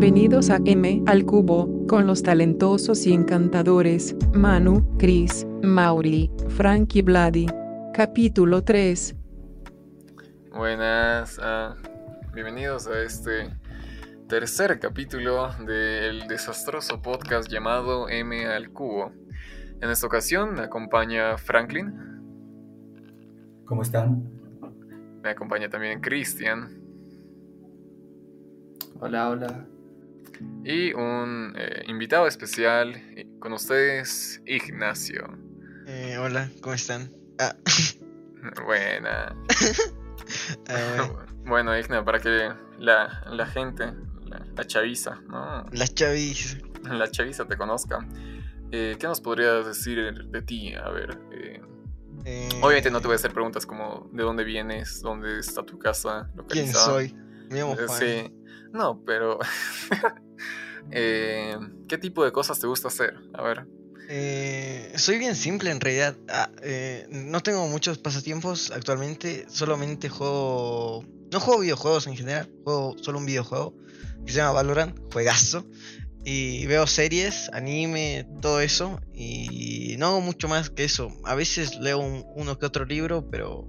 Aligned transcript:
Bienvenidos 0.00 0.48
a 0.50 0.60
M 0.64 1.02
al 1.08 1.24
Cubo, 1.26 1.84
con 1.88 2.06
los 2.06 2.22
talentosos 2.22 3.04
y 3.04 3.12
encantadores, 3.12 4.14
Manu, 4.32 4.96
Chris, 4.96 5.44
Mauri, 5.60 6.30
Frank 6.50 6.94
y 6.94 7.02
Vladi. 7.02 7.46
Capítulo 7.92 8.62
3. 8.62 9.16
Buenas, 10.52 11.40
ah, 11.42 11.74
bienvenidos 12.32 12.86
a 12.86 13.02
este 13.02 13.50
tercer 14.28 14.78
capítulo 14.78 15.48
del 15.66 16.28
desastroso 16.28 17.02
podcast 17.02 17.50
llamado 17.50 18.08
M 18.08 18.46
al 18.46 18.70
Cubo. 18.70 19.10
En 19.80 19.90
esta 19.90 20.06
ocasión 20.06 20.54
me 20.54 20.60
acompaña 20.60 21.36
Franklin, 21.38 21.92
¿Cómo 23.64 23.82
están? 23.82 24.30
me 25.24 25.30
acompaña 25.30 25.68
también 25.68 26.00
Christian 26.00 26.84
Hola, 29.00 29.30
hola. 29.30 29.66
Y 30.64 30.92
un 30.92 31.54
eh, 31.56 31.84
invitado 31.86 32.26
especial 32.26 32.94
eh, 33.16 33.26
con 33.38 33.52
ustedes, 33.52 34.42
Ignacio. 34.46 35.26
Eh, 35.86 36.18
hola, 36.18 36.50
¿cómo 36.60 36.74
están? 36.74 37.10
Ah, 37.38 37.56
Buena. 38.64 39.34
ah, 40.68 41.08
bueno, 41.08 41.26
Bueno, 41.44 41.78
Igna, 41.78 42.04
para 42.04 42.18
que 42.18 42.50
la, 42.78 43.24
la 43.30 43.46
gente, 43.46 43.94
la, 44.26 44.44
la 44.54 44.66
chaviza, 44.66 45.22
¿no? 45.28 45.64
las 45.72 45.94
chavis. 45.94 46.58
la 46.82 47.10
chaviza 47.10 47.46
te 47.46 47.56
conozca, 47.56 48.06
eh, 48.70 48.96
¿qué 49.00 49.06
nos 49.06 49.22
podrías 49.22 49.64
decir 49.64 50.12
de 50.26 50.42
ti? 50.42 50.74
A 50.74 50.90
ver, 50.90 51.18
obviamente 52.60 52.90
no 52.90 53.00
te 53.00 53.06
voy 53.06 53.14
a 53.14 53.16
hacer 53.16 53.32
preguntas 53.32 53.64
como 53.64 54.10
de 54.12 54.22
dónde 54.22 54.44
vienes, 54.44 55.00
dónde 55.00 55.38
está 55.38 55.62
tu 55.62 55.78
casa 55.78 56.30
¿Quién 56.48 56.70
soy? 56.70 57.16
Me 57.48 57.60
llamo 57.60 57.74
Juan. 57.74 57.98
Sí, 57.98 58.30
no, 58.72 59.02
pero... 59.06 59.38
eh, 60.90 61.56
¿Qué 61.88 61.98
tipo 61.98 62.24
de 62.24 62.32
cosas 62.32 62.58
te 62.60 62.66
gusta 62.66 62.88
hacer? 62.88 63.14
A 63.34 63.42
ver. 63.42 63.66
Eh, 64.10 64.92
soy 64.96 65.18
bien 65.18 65.36
simple 65.36 65.70
en 65.70 65.80
realidad. 65.80 66.16
Ah, 66.28 66.50
eh, 66.62 67.06
no 67.10 67.40
tengo 67.42 67.66
muchos 67.68 67.98
pasatiempos 67.98 68.70
actualmente. 68.70 69.44
Solamente 69.48 70.08
juego. 70.08 71.04
No 71.30 71.40
juego 71.40 71.60
videojuegos 71.60 72.06
en 72.06 72.16
general. 72.16 72.50
Juego 72.64 72.96
solo 73.02 73.18
un 73.18 73.26
videojuego 73.26 73.74
que 74.24 74.32
se 74.32 74.38
llama 74.38 74.52
Valorant. 74.52 74.98
Juegazo. 75.12 75.66
Y 76.24 76.66
veo 76.66 76.86
series, 76.86 77.50
anime, 77.52 78.26
todo 78.40 78.60
eso. 78.60 78.98
Y 79.14 79.96
no 79.98 80.06
hago 80.06 80.20
mucho 80.22 80.48
más 80.48 80.70
que 80.70 80.84
eso. 80.84 81.10
A 81.24 81.34
veces 81.34 81.78
leo 81.78 81.98
un- 81.98 82.24
uno 82.34 82.58
que 82.58 82.66
otro 82.66 82.84
libro, 82.86 83.28
pero. 83.30 83.66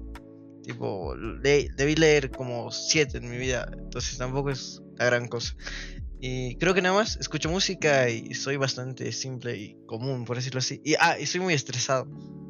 Tipo, 0.64 1.16
debí 1.42 1.96
leer 1.96 2.30
como 2.32 2.72
siete 2.72 3.18
en 3.18 3.30
mi 3.30 3.38
vida. 3.38 3.70
Entonces 3.78 4.18
tampoco 4.18 4.52
es 4.52 4.82
la 4.98 5.06
gran 5.06 5.28
cosa. 5.28 5.56
Y 6.22 6.58
creo 6.58 6.74
que 6.74 6.82
nada 6.82 6.96
más 6.96 7.16
escucho 7.18 7.50
música 7.50 8.10
y 8.10 8.34
soy 8.34 8.58
bastante 8.58 9.12
simple 9.12 9.56
y 9.56 9.78
común, 9.86 10.26
por 10.26 10.36
decirlo 10.36 10.60
así. 10.60 10.82
Y, 10.84 10.96
ah, 11.00 11.18
y 11.18 11.26
soy 11.26 11.40
muy 11.42 11.54
estresado. 11.54 12.08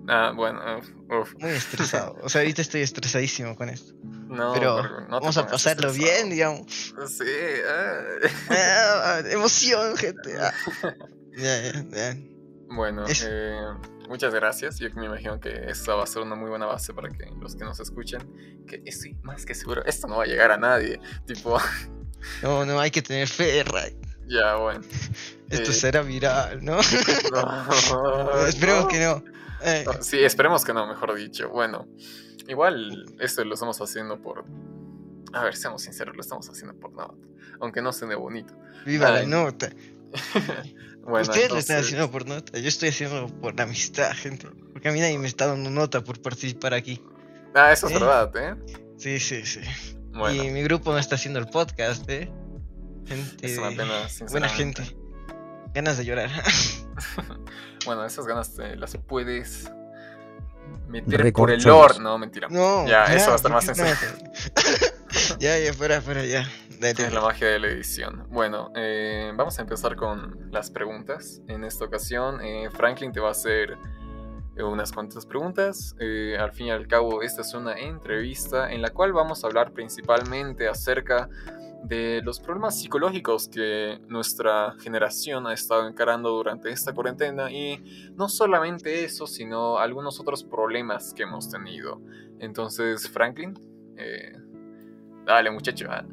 Ah, 0.07 0.33
bueno, 0.35 0.59
uf, 0.79 0.89
uf. 1.11 1.35
Muy 1.39 1.51
estresado. 1.51 2.17
O 2.23 2.29
sea, 2.29 2.41
ahorita 2.41 2.63
estoy 2.63 2.81
estresadísimo 2.81 3.55
con 3.55 3.69
esto. 3.69 3.93
No, 4.29 4.53
Pero 4.53 4.83
no 5.07 5.19
Vamos 5.21 5.37
a 5.37 5.47
pasarlo 5.47 5.89
estresado. 5.89 5.93
bien, 6.21 6.29
digamos. 6.29 6.93
Sí, 7.07 7.23
ah. 7.67 8.01
Ah, 8.51 9.21
emoción, 9.29 9.97
gente. 9.97 10.35
Ah. 10.39 10.53
Ya, 11.35 11.71
ya. 11.71 12.17
Bueno, 12.67 13.05
Es- 13.07 13.25
eh, 13.27 13.55
muchas 14.07 14.33
gracias. 14.33 14.77
Yo 14.77 14.87
me 14.95 15.05
imagino 15.07 15.39
que 15.39 15.49
esta 15.69 15.95
va 15.95 16.03
a 16.03 16.07
ser 16.07 16.21
una 16.21 16.35
muy 16.35 16.49
buena 16.49 16.65
base 16.67 16.93
para 16.93 17.09
que 17.09 17.25
los 17.39 17.55
que 17.55 17.63
nos 17.63 17.79
escuchen, 17.79 18.21
que 18.67 18.81
estoy 18.85 19.15
más 19.23 19.45
que 19.45 19.55
seguro, 19.55 19.83
esto 19.85 20.07
no 20.07 20.17
va 20.17 20.23
a 20.25 20.27
llegar 20.27 20.51
a 20.51 20.57
nadie. 20.57 20.99
Tipo, 21.25 21.57
No, 22.43 22.65
no, 22.65 22.79
hay 22.79 22.91
que 22.91 23.01
tener 23.01 23.27
fe, 23.27 23.63
Ray. 23.63 23.95
ya, 24.27 24.55
bueno. 24.55 24.81
Esto 25.49 25.71
Eh, 25.71 25.73
será 25.73 26.01
viral, 26.01 26.63
¿no? 26.63 26.77
no, 27.31 28.45
Esperemos 28.47 28.87
que 28.87 28.99
no. 28.99 29.23
Eh, 29.63 29.83
No, 29.85 29.93
Sí, 30.01 30.19
esperemos 30.23 30.63
que 30.63 30.73
no, 30.73 30.87
mejor 30.87 31.15
dicho. 31.15 31.49
Bueno, 31.49 31.87
igual 32.47 33.05
esto 33.19 33.43
lo 33.43 33.53
estamos 33.55 33.79
haciendo 33.81 34.21
por... 34.21 34.45
A 35.33 35.43
ver, 35.43 35.55
seamos 35.55 35.81
sinceros, 35.83 36.15
lo 36.15 36.21
estamos 36.21 36.49
haciendo 36.49 36.75
por 36.79 36.93
nada. 36.93 37.13
Aunque 37.61 37.81
no 37.81 37.91
suene 37.93 38.15
bonito. 38.15 38.53
viva 38.85 39.09
la 39.11 39.23
nota. 39.23 39.69
Bueno, 41.01 41.21
Ustedes 41.27 41.49
lo 41.49 41.57
están 41.57 41.77
haciendo 41.79 42.11
por 42.11 42.27
nota. 42.27 42.59
Yo 42.59 42.67
estoy 42.67 42.89
haciendo 42.89 43.27
por 43.41 43.55
la 43.55 43.63
amistad, 43.63 44.11
gente. 44.13 44.47
Porque 44.73 44.89
a 44.89 44.91
mí 44.91 44.99
nadie 44.99 45.17
me 45.17 45.27
está 45.27 45.47
dando 45.47 45.71
nota 45.71 46.03
por 46.03 46.21
participar 46.21 46.75
aquí. 46.75 47.01
Ah, 47.55 47.71
eso 47.71 47.87
es 47.87 47.93
¿Eh? 47.93 47.95
verdad, 47.99 48.31
¿eh? 48.37 48.55
Sí, 48.97 49.19
sí, 49.19 49.43
sí. 49.43 49.61
Bueno, 50.19 50.43
Y 50.43 50.49
mi 50.51 50.61
grupo 50.61 50.91
no 50.91 50.99
está 50.99 51.15
haciendo 51.15 51.39
el 51.39 51.47
podcast, 51.47 52.07
¿eh? 52.09 52.31
Gente. 53.07 53.45
es 53.45 53.57
una 53.57 53.69
pena, 53.69 53.93
Buena 54.31 54.49
gente. 54.49 54.83
Ganas 55.73 55.97
de 55.97 56.05
llorar. 56.05 56.29
Bueno, 57.85 58.03
esas 58.03 58.27
ganas 58.27 58.53
te 58.53 58.75
las 58.75 58.97
puedes 58.97 59.71
meter 60.89 61.31
por 61.31 61.49
el 61.49 61.63
lore. 61.63 61.97
No, 61.99 62.17
mentira. 62.17 62.49
No. 62.51 62.85
Ya, 62.85 63.05
eso 63.05 63.27
va 63.27 63.33
a 63.33 63.35
estar 63.37 63.51
¿por 63.51 63.63
más 63.63 63.65
sencillo. 63.65 65.39
ya, 65.39 65.57
ya, 65.57 65.73
fuera, 65.73 66.01
fuera, 66.01 66.25
ya. 66.25 66.45
Dale. 66.79 66.91
Es 67.05 67.13
la 67.13 67.21
magia 67.21 67.47
de 67.47 67.59
la 67.59 67.67
edición. 67.67 68.27
Bueno, 68.29 68.71
eh, 68.75 69.31
vamos 69.33 69.57
a 69.59 69.61
empezar 69.61 69.95
con 69.95 70.49
las 70.51 70.69
preguntas. 70.71 71.41
En 71.47 71.63
esta 71.63 71.85
ocasión, 71.85 72.41
eh, 72.41 72.69
Franklin 72.71 73.13
te 73.13 73.21
va 73.21 73.29
a 73.29 73.31
hacer 73.31 73.77
unas 74.63 74.91
cuantas 74.91 75.25
preguntas. 75.25 75.95
Eh, 75.99 76.37
al 76.39 76.51
fin 76.51 76.67
y 76.67 76.71
al 76.71 76.87
cabo, 76.87 77.21
esta 77.21 77.41
es 77.41 77.53
una 77.53 77.73
entrevista 77.73 78.71
en 78.71 78.81
la 78.81 78.89
cual 78.89 79.13
vamos 79.13 79.43
a 79.43 79.47
hablar 79.47 79.71
principalmente 79.73 80.67
acerca 80.67 81.29
de 81.83 82.21
los 82.23 82.39
problemas 82.39 82.79
psicológicos 82.79 83.47
que 83.47 83.99
nuestra 84.07 84.73
generación 84.81 85.47
ha 85.47 85.53
estado 85.53 85.87
encarando 85.87 86.29
durante 86.29 86.69
esta 86.69 86.93
cuarentena 86.93 87.51
y 87.51 88.11
no 88.15 88.27
solamente 88.27 89.05
eso, 89.05 89.27
sino 89.27 89.77
algunos 89.77 90.19
otros 90.19 90.43
problemas 90.43 91.13
que 91.13 91.23
hemos 91.23 91.49
tenido. 91.49 92.01
Entonces, 92.39 93.09
Franklin, 93.09 93.53
eh, 93.97 94.33
dale 95.25 95.51
muchacho. 95.51 95.87
ah. 95.89 96.05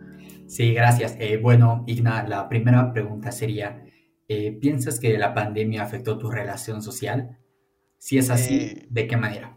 Sí, 0.46 0.72
gracias. 0.72 1.16
Eh, 1.18 1.38
bueno, 1.38 1.82
Igna, 1.86 2.26
la 2.26 2.48
primera 2.48 2.92
pregunta 2.92 3.32
sería, 3.32 3.84
eh, 4.28 4.52
¿piensas 4.60 5.00
que 5.00 5.18
la 5.18 5.34
pandemia 5.34 5.82
afectó 5.82 6.18
tu 6.18 6.30
relación 6.30 6.82
social? 6.82 7.38
Si 7.98 8.18
es 8.18 8.30
así, 8.30 8.54
Eh. 8.54 8.86
¿de 8.90 9.06
qué 9.06 9.16
manera? 9.16 9.56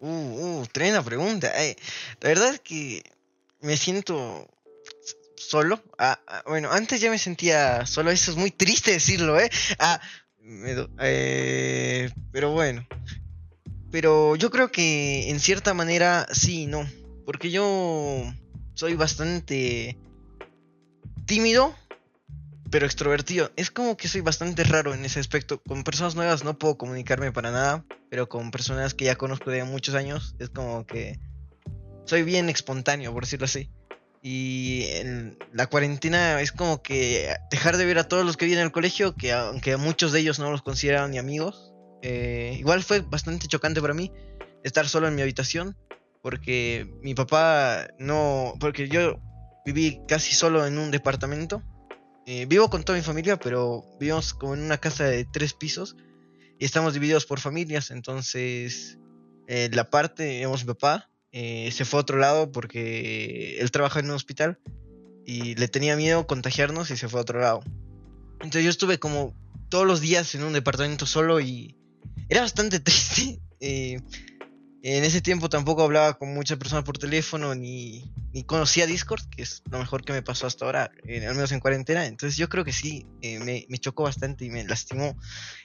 Uh, 0.00 0.60
uh, 0.60 0.66
tremenda 0.72 1.02
pregunta. 1.02 1.52
eh. 1.62 1.76
La 2.20 2.28
verdad 2.30 2.54
es 2.54 2.60
que 2.60 3.02
me 3.60 3.76
siento 3.76 4.48
solo. 5.36 5.82
Ah, 5.98 6.18
ah, 6.26 6.42
bueno, 6.46 6.70
antes 6.72 7.00
ya 7.00 7.10
me 7.10 7.18
sentía 7.18 7.84
solo. 7.86 8.10
Eso 8.10 8.30
es 8.30 8.36
muy 8.36 8.50
triste 8.50 8.92
decirlo, 8.92 9.38
¿eh? 9.38 9.50
Ah, 9.78 10.00
me 10.38 10.74
do- 10.74 10.88
eh, 11.00 12.10
pero 12.32 12.52
bueno. 12.52 12.86
Pero 13.90 14.36
yo 14.36 14.50
creo 14.50 14.70
que 14.72 15.28
en 15.28 15.40
cierta 15.40 15.74
manera 15.74 16.26
sí 16.32 16.62
y 16.62 16.66
no. 16.66 16.88
Porque 17.26 17.50
yo 17.50 18.22
soy 18.74 18.94
bastante 18.94 19.98
tímido, 21.26 21.74
pero 22.70 22.86
extrovertido. 22.86 23.50
Es 23.56 23.70
como 23.70 23.96
que 23.96 24.08
soy 24.08 24.20
bastante 24.20 24.64
raro 24.64 24.94
en 24.94 25.04
ese 25.04 25.20
aspecto. 25.20 25.60
Con 25.62 25.84
personas 25.84 26.14
nuevas 26.14 26.44
no 26.44 26.58
puedo 26.58 26.78
comunicarme 26.78 27.32
para 27.32 27.50
nada, 27.50 27.84
pero 28.10 28.28
con 28.28 28.50
personas 28.50 28.94
que 28.94 29.06
ya 29.06 29.16
conozco 29.16 29.50
de 29.50 29.64
muchos 29.64 29.94
años 29.94 30.36
es 30.38 30.50
como 30.50 30.86
que 30.86 31.18
soy 32.06 32.22
bien 32.22 32.48
espontáneo, 32.48 33.12
por 33.12 33.24
decirlo 33.24 33.44
así. 33.44 33.70
Y 34.22 34.84
en 34.90 35.38
la 35.52 35.66
cuarentena 35.66 36.40
es 36.40 36.52
como 36.52 36.82
que 36.82 37.34
dejar 37.50 37.76
de 37.76 37.86
ver 37.86 37.98
a 37.98 38.08
todos 38.08 38.24
los 38.24 38.36
que 38.36 38.46
vienen 38.46 38.66
al 38.66 38.72
colegio, 38.72 39.14
que 39.14 39.32
aunque 39.32 39.76
muchos 39.76 40.12
de 40.12 40.20
ellos 40.20 40.38
no 40.38 40.50
los 40.50 40.62
consideraban 40.62 41.10
ni 41.10 41.18
amigos, 41.18 41.72
eh, 42.02 42.56
igual 42.58 42.82
fue 42.82 43.00
bastante 43.00 43.46
chocante 43.46 43.80
para 43.80 43.94
mí 43.94 44.12
estar 44.62 44.88
solo 44.88 45.08
en 45.08 45.14
mi 45.14 45.22
habitación, 45.22 45.76
porque 46.22 46.86
mi 47.02 47.14
papá 47.14 47.88
no, 47.98 48.54
porque 48.60 48.88
yo 48.88 49.18
viví 49.64 50.00
casi 50.06 50.34
solo 50.34 50.66
en 50.66 50.78
un 50.78 50.90
departamento. 50.90 51.62
Eh, 52.32 52.46
vivo 52.46 52.70
con 52.70 52.84
toda 52.84 52.96
mi 52.96 53.02
familia, 53.02 53.40
pero 53.40 53.84
vivimos 53.98 54.34
como 54.34 54.54
en 54.54 54.62
una 54.62 54.78
casa 54.78 55.02
de 55.02 55.24
tres 55.24 55.52
pisos 55.52 55.96
y 56.60 56.64
estamos 56.64 56.94
divididos 56.94 57.26
por 57.26 57.40
familias. 57.40 57.90
Entonces, 57.90 59.00
eh, 59.48 59.68
la 59.72 59.90
parte, 59.90 60.22
digamos, 60.26 60.64
mi 60.64 60.68
papá 60.68 61.10
eh, 61.32 61.72
se 61.72 61.84
fue 61.84 61.98
a 61.98 62.02
otro 62.02 62.18
lado 62.18 62.52
porque 62.52 63.58
él 63.58 63.72
trabaja 63.72 63.98
en 63.98 64.06
un 64.06 64.12
hospital 64.12 64.60
y 65.26 65.56
le 65.56 65.66
tenía 65.66 65.96
miedo 65.96 66.28
contagiarnos 66.28 66.92
y 66.92 66.96
se 66.96 67.08
fue 67.08 67.18
a 67.18 67.22
otro 67.22 67.40
lado. 67.40 67.64
Entonces, 68.34 68.62
yo 68.62 68.70
estuve 68.70 69.00
como 69.00 69.34
todos 69.68 69.84
los 69.88 70.00
días 70.00 70.32
en 70.36 70.44
un 70.44 70.52
departamento 70.52 71.06
solo 71.06 71.40
y 71.40 71.76
era 72.28 72.42
bastante 72.42 72.78
triste. 72.78 73.40
En 74.82 75.04
ese 75.04 75.20
tiempo 75.20 75.48
tampoco 75.48 75.82
hablaba 75.82 76.14
con 76.14 76.32
muchas 76.32 76.58
personas 76.58 76.84
por 76.84 76.96
teléfono 76.96 77.54
ni, 77.54 78.10
ni 78.32 78.44
conocía 78.44 78.86
Discord, 78.86 79.22
que 79.28 79.42
es 79.42 79.62
lo 79.70 79.78
mejor 79.78 80.04
que 80.04 80.12
me 80.12 80.22
pasó 80.22 80.46
hasta 80.46 80.64
ahora, 80.64 80.90
al 81.04 81.34
menos 81.34 81.52
en 81.52 81.60
cuarentena. 81.60 82.06
Entonces 82.06 82.38
yo 82.38 82.48
creo 82.48 82.64
que 82.64 82.72
sí, 82.72 83.06
eh, 83.20 83.38
me, 83.40 83.66
me 83.68 83.78
chocó 83.78 84.04
bastante 84.04 84.46
y 84.46 84.50
me 84.50 84.64
lastimó 84.64 85.16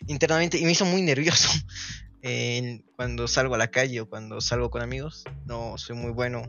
internamente 0.08 0.58
y 0.58 0.66
me 0.66 0.72
hizo 0.72 0.86
muy 0.86 1.02
nervioso 1.02 1.50
cuando 2.96 3.28
salgo 3.28 3.56
a 3.56 3.58
la 3.58 3.70
calle 3.70 4.02
o 4.02 4.10
cuando 4.10 4.42
salgo 4.42 4.70
con 4.70 4.82
amigos. 4.82 5.24
No 5.46 5.78
soy 5.78 5.96
muy 5.96 6.12
bueno, 6.12 6.44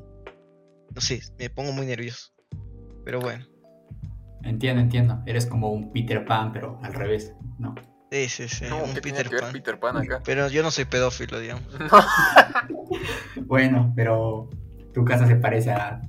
no 0.94 1.00
sé, 1.00 1.22
me 1.38 1.50
pongo 1.50 1.72
muy 1.72 1.86
nervioso. 1.86 2.32
Pero 3.04 3.20
bueno, 3.20 3.46
Entiendo, 4.46 4.80
entiendo. 4.80 5.22
Eres 5.26 5.44
como 5.44 5.72
un 5.72 5.92
Peter 5.92 6.24
Pan, 6.24 6.52
pero 6.52 6.78
al 6.82 6.94
revés, 6.94 7.34
¿no? 7.58 7.74
Sí, 8.28 8.28
sí, 8.28 8.48
sí. 8.48 8.64
No, 8.68 8.84
un 8.84 8.94
¿qué 8.94 9.00
tiene 9.00 9.18
Peter 9.18 9.28
que 9.28 9.34
ver 9.34 9.42
Pan. 9.44 9.52
Peter 9.52 9.80
Pan 9.80 9.96
acá? 9.98 10.22
Pero 10.24 10.48
yo 10.48 10.62
no 10.62 10.70
soy 10.70 10.84
pedófilo, 10.86 11.38
digamos. 11.40 11.64
Bueno, 13.46 13.92
pero 13.94 14.48
tu 14.92 15.04
casa 15.04 15.26
se 15.26 15.36
parece 15.36 15.70
a, 15.70 16.00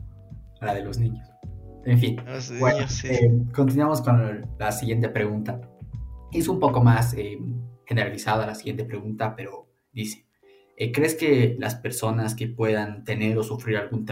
a 0.62 0.66
la 0.66 0.74
de 0.74 0.84
los 0.84 0.98
niños. 0.98 1.28
En 1.86 2.00
fin. 2.00 2.16
Los 2.26 2.50
niños, 2.50 2.60
Bueno, 2.60 2.88
sí. 2.88 3.08
eh, 3.10 3.32
continuamos 3.54 4.02
con 4.02 4.46
la 4.58 4.72
siguiente 4.72 5.10
pregunta. 5.10 5.62
Es 6.32 6.48
un 6.48 6.60
poco 6.60 6.84
más 6.84 7.14
eh, 7.14 7.38
generalizada 7.86 8.46
la 8.46 8.56
siguiente 8.56 8.86
pregunta, 8.86 9.36
pero 9.36 9.70
dice, 9.94 10.26
eh, 10.78 10.92
¿crees 10.92 11.16
que 11.16 11.56
las 11.60 11.76
personas 11.76 12.36
que 12.36 12.48
puedan 12.48 13.04
tener 13.04 13.38
o 13.38 13.44
sufrir 13.44 13.78
algún, 13.78 14.06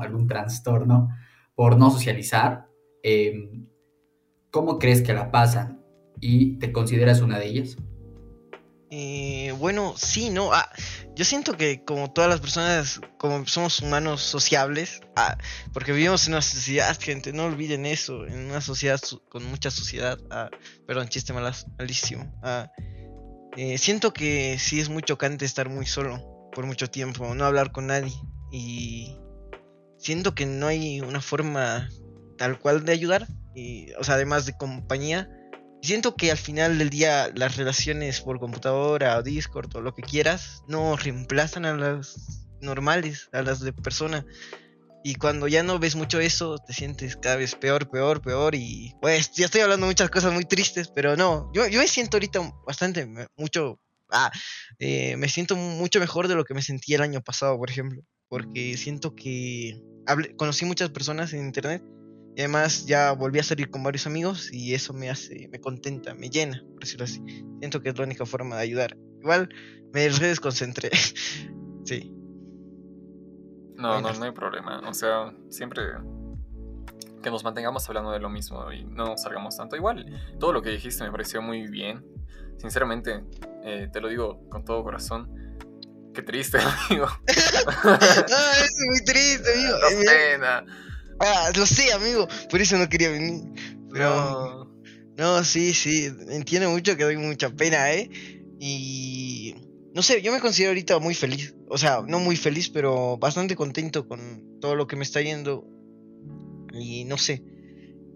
algún 0.00 0.26
trastorno 0.26 1.08
por 1.54 1.76
no 1.76 1.90
socializar, 1.90 2.66
eh, 3.02 3.50
cómo 4.50 4.78
crees 4.78 5.02
que 5.02 5.12
la 5.12 5.30
pasan? 5.30 5.81
¿Y 6.22 6.56
te 6.58 6.70
consideras 6.72 7.20
una 7.20 7.40
de 7.40 7.46
ellas? 7.46 7.76
Eh, 8.92 9.52
bueno, 9.58 9.94
sí, 9.96 10.30
no. 10.30 10.52
Ah, 10.52 10.70
yo 11.16 11.24
siento 11.24 11.56
que 11.56 11.82
como 11.84 12.12
todas 12.12 12.30
las 12.30 12.40
personas, 12.40 13.00
como 13.18 13.44
somos 13.46 13.80
humanos 13.80 14.20
sociables, 14.20 15.00
ah, 15.16 15.36
porque 15.72 15.92
vivimos 15.92 16.26
en 16.26 16.34
una 16.34 16.42
sociedad, 16.42 16.96
gente, 17.00 17.32
no 17.32 17.46
olviden 17.46 17.86
eso, 17.86 18.24
en 18.24 18.38
una 18.38 18.60
sociedad 18.60 19.00
con 19.30 19.44
mucha 19.46 19.72
sociedad. 19.72 20.16
ah, 20.30 20.48
perdón, 20.86 21.08
chiste 21.08 21.32
malas, 21.32 21.66
malísimo. 21.76 22.32
ah, 22.44 22.70
eh, 23.56 23.76
siento 23.78 24.12
que 24.12 24.58
sí 24.60 24.78
es 24.78 24.88
muy 24.88 25.02
chocante 25.02 25.44
estar 25.44 25.68
muy 25.68 25.86
solo 25.86 26.50
por 26.54 26.66
mucho 26.66 26.88
tiempo, 26.88 27.34
no 27.34 27.44
hablar 27.44 27.72
con 27.72 27.88
nadie. 27.88 28.14
Y 28.52 29.16
siento 29.98 30.36
que 30.36 30.46
no 30.46 30.68
hay 30.68 31.00
una 31.00 31.20
forma 31.20 31.88
tal 32.38 32.60
cual 32.60 32.84
de 32.84 32.92
ayudar, 32.92 33.26
y, 33.56 33.92
o 33.94 34.04
sea, 34.04 34.14
además 34.14 34.46
de 34.46 34.56
compañía. 34.56 35.28
Siento 35.82 36.14
que 36.14 36.30
al 36.30 36.38
final 36.38 36.78
del 36.78 36.90
día 36.90 37.32
las 37.34 37.56
relaciones 37.56 38.20
por 38.20 38.38
computadora 38.38 39.18
o 39.18 39.22
Discord 39.22 39.74
o 39.76 39.80
lo 39.80 39.94
que 39.94 40.02
quieras 40.02 40.62
no 40.68 40.96
reemplazan 40.96 41.66
a 41.66 41.74
las 41.76 42.46
normales, 42.60 43.28
a 43.32 43.42
las 43.42 43.58
de 43.60 43.72
persona. 43.72 44.24
Y 45.02 45.16
cuando 45.16 45.48
ya 45.48 45.64
no 45.64 45.80
ves 45.80 45.96
mucho 45.96 46.20
eso, 46.20 46.58
te 46.58 46.72
sientes 46.72 47.16
cada 47.16 47.34
vez 47.34 47.56
peor, 47.56 47.90
peor, 47.90 48.22
peor. 48.22 48.54
Y 48.54 48.94
pues 49.00 49.32
ya 49.32 49.46
estoy 49.46 49.62
hablando 49.62 49.86
muchas 49.86 50.08
cosas 50.10 50.32
muy 50.32 50.44
tristes, 50.44 50.88
pero 50.94 51.16
no, 51.16 51.50
yo, 51.52 51.66
yo 51.66 51.80
me 51.80 51.88
siento 51.88 52.16
ahorita 52.16 52.52
bastante, 52.64 53.08
mucho, 53.36 53.80
ah, 54.10 54.30
eh, 54.78 55.16
me 55.16 55.28
siento 55.28 55.56
mucho 55.56 55.98
mejor 55.98 56.28
de 56.28 56.36
lo 56.36 56.44
que 56.44 56.54
me 56.54 56.62
sentí 56.62 56.94
el 56.94 57.02
año 57.02 57.20
pasado, 57.20 57.58
por 57.58 57.68
ejemplo. 57.68 58.02
Porque 58.28 58.76
siento 58.76 59.16
que 59.16 59.82
hablé- 60.06 60.36
conocí 60.36 60.64
muchas 60.64 60.90
personas 60.90 61.32
en 61.32 61.44
internet 61.44 61.82
y 62.34 62.40
además 62.40 62.86
ya 62.86 63.12
volví 63.12 63.38
a 63.38 63.42
salir 63.42 63.70
con 63.70 63.82
varios 63.82 64.06
amigos 64.06 64.50
y 64.52 64.74
eso 64.74 64.94
me 64.94 65.10
hace, 65.10 65.48
me 65.48 65.60
contenta, 65.60 66.14
me 66.14 66.30
llena, 66.30 66.62
por 66.70 66.80
decirlo 66.80 67.04
así. 67.04 67.22
Siento 67.58 67.82
que 67.82 67.90
es 67.90 67.98
la 67.98 68.04
única 68.04 68.24
forma 68.24 68.56
de 68.56 68.62
ayudar. 68.62 68.96
Igual 69.20 69.48
me 69.92 70.08
redesconcentré. 70.08 70.90
sí. 71.84 72.10
No, 73.76 74.00
no, 74.00 74.12
no 74.12 74.24
hay 74.24 74.32
problema. 74.32 74.80
O 74.88 74.94
sea, 74.94 75.34
siempre 75.50 75.82
que 77.22 77.30
nos 77.30 77.44
mantengamos 77.44 77.88
hablando 77.88 78.10
de 78.10 78.18
lo 78.18 78.28
mismo 78.28 78.72
y 78.72 78.84
no 78.84 79.16
salgamos 79.16 79.56
tanto. 79.56 79.76
Igual, 79.76 80.06
todo 80.40 80.52
lo 80.52 80.62
que 80.62 80.70
dijiste 80.70 81.04
me 81.04 81.10
pareció 81.10 81.42
muy 81.42 81.66
bien. 81.68 82.04
Sinceramente, 82.58 83.24
eh, 83.64 83.88
te 83.92 84.00
lo 84.00 84.08
digo 84.08 84.48
con 84.48 84.64
todo 84.64 84.82
corazón. 84.82 85.30
Qué 86.14 86.22
triste, 86.22 86.58
amigo. 86.90 87.06
ah, 87.28 88.52
es 88.58 88.74
muy 88.88 89.04
triste, 89.04 89.52
amigo. 89.52 89.76
Eh, 89.90 90.04
pena. 90.06 90.64
Ah, 91.20 91.50
lo 91.56 91.66
sé, 91.66 91.92
amigo. 91.92 92.28
Por 92.50 92.60
eso 92.60 92.76
no 92.78 92.88
quería 92.88 93.10
venir. 93.10 93.42
Pero 93.92 94.08
No. 94.08 94.72
No, 95.16 95.44
sí, 95.44 95.74
sí, 95.74 96.10
entiendo 96.30 96.70
mucho 96.70 96.96
que 96.96 97.04
doy 97.04 97.18
mucha 97.18 97.50
pena, 97.50 97.92
¿eh? 97.92 98.08
Y 98.58 99.54
no 99.94 100.00
sé, 100.02 100.22
yo 100.22 100.32
me 100.32 100.40
considero 100.40 100.70
ahorita 100.70 100.98
muy 101.00 101.14
feliz. 101.14 101.54
O 101.68 101.76
sea, 101.76 102.02
no 102.06 102.18
muy 102.18 102.36
feliz, 102.36 102.70
pero 102.70 103.18
bastante 103.18 103.54
contento 103.54 104.08
con 104.08 104.58
todo 104.60 104.74
lo 104.74 104.86
que 104.86 104.96
me 104.96 105.04
está 105.04 105.20
yendo. 105.20 105.66
Y 106.72 107.04
no 107.04 107.18
sé, 107.18 107.42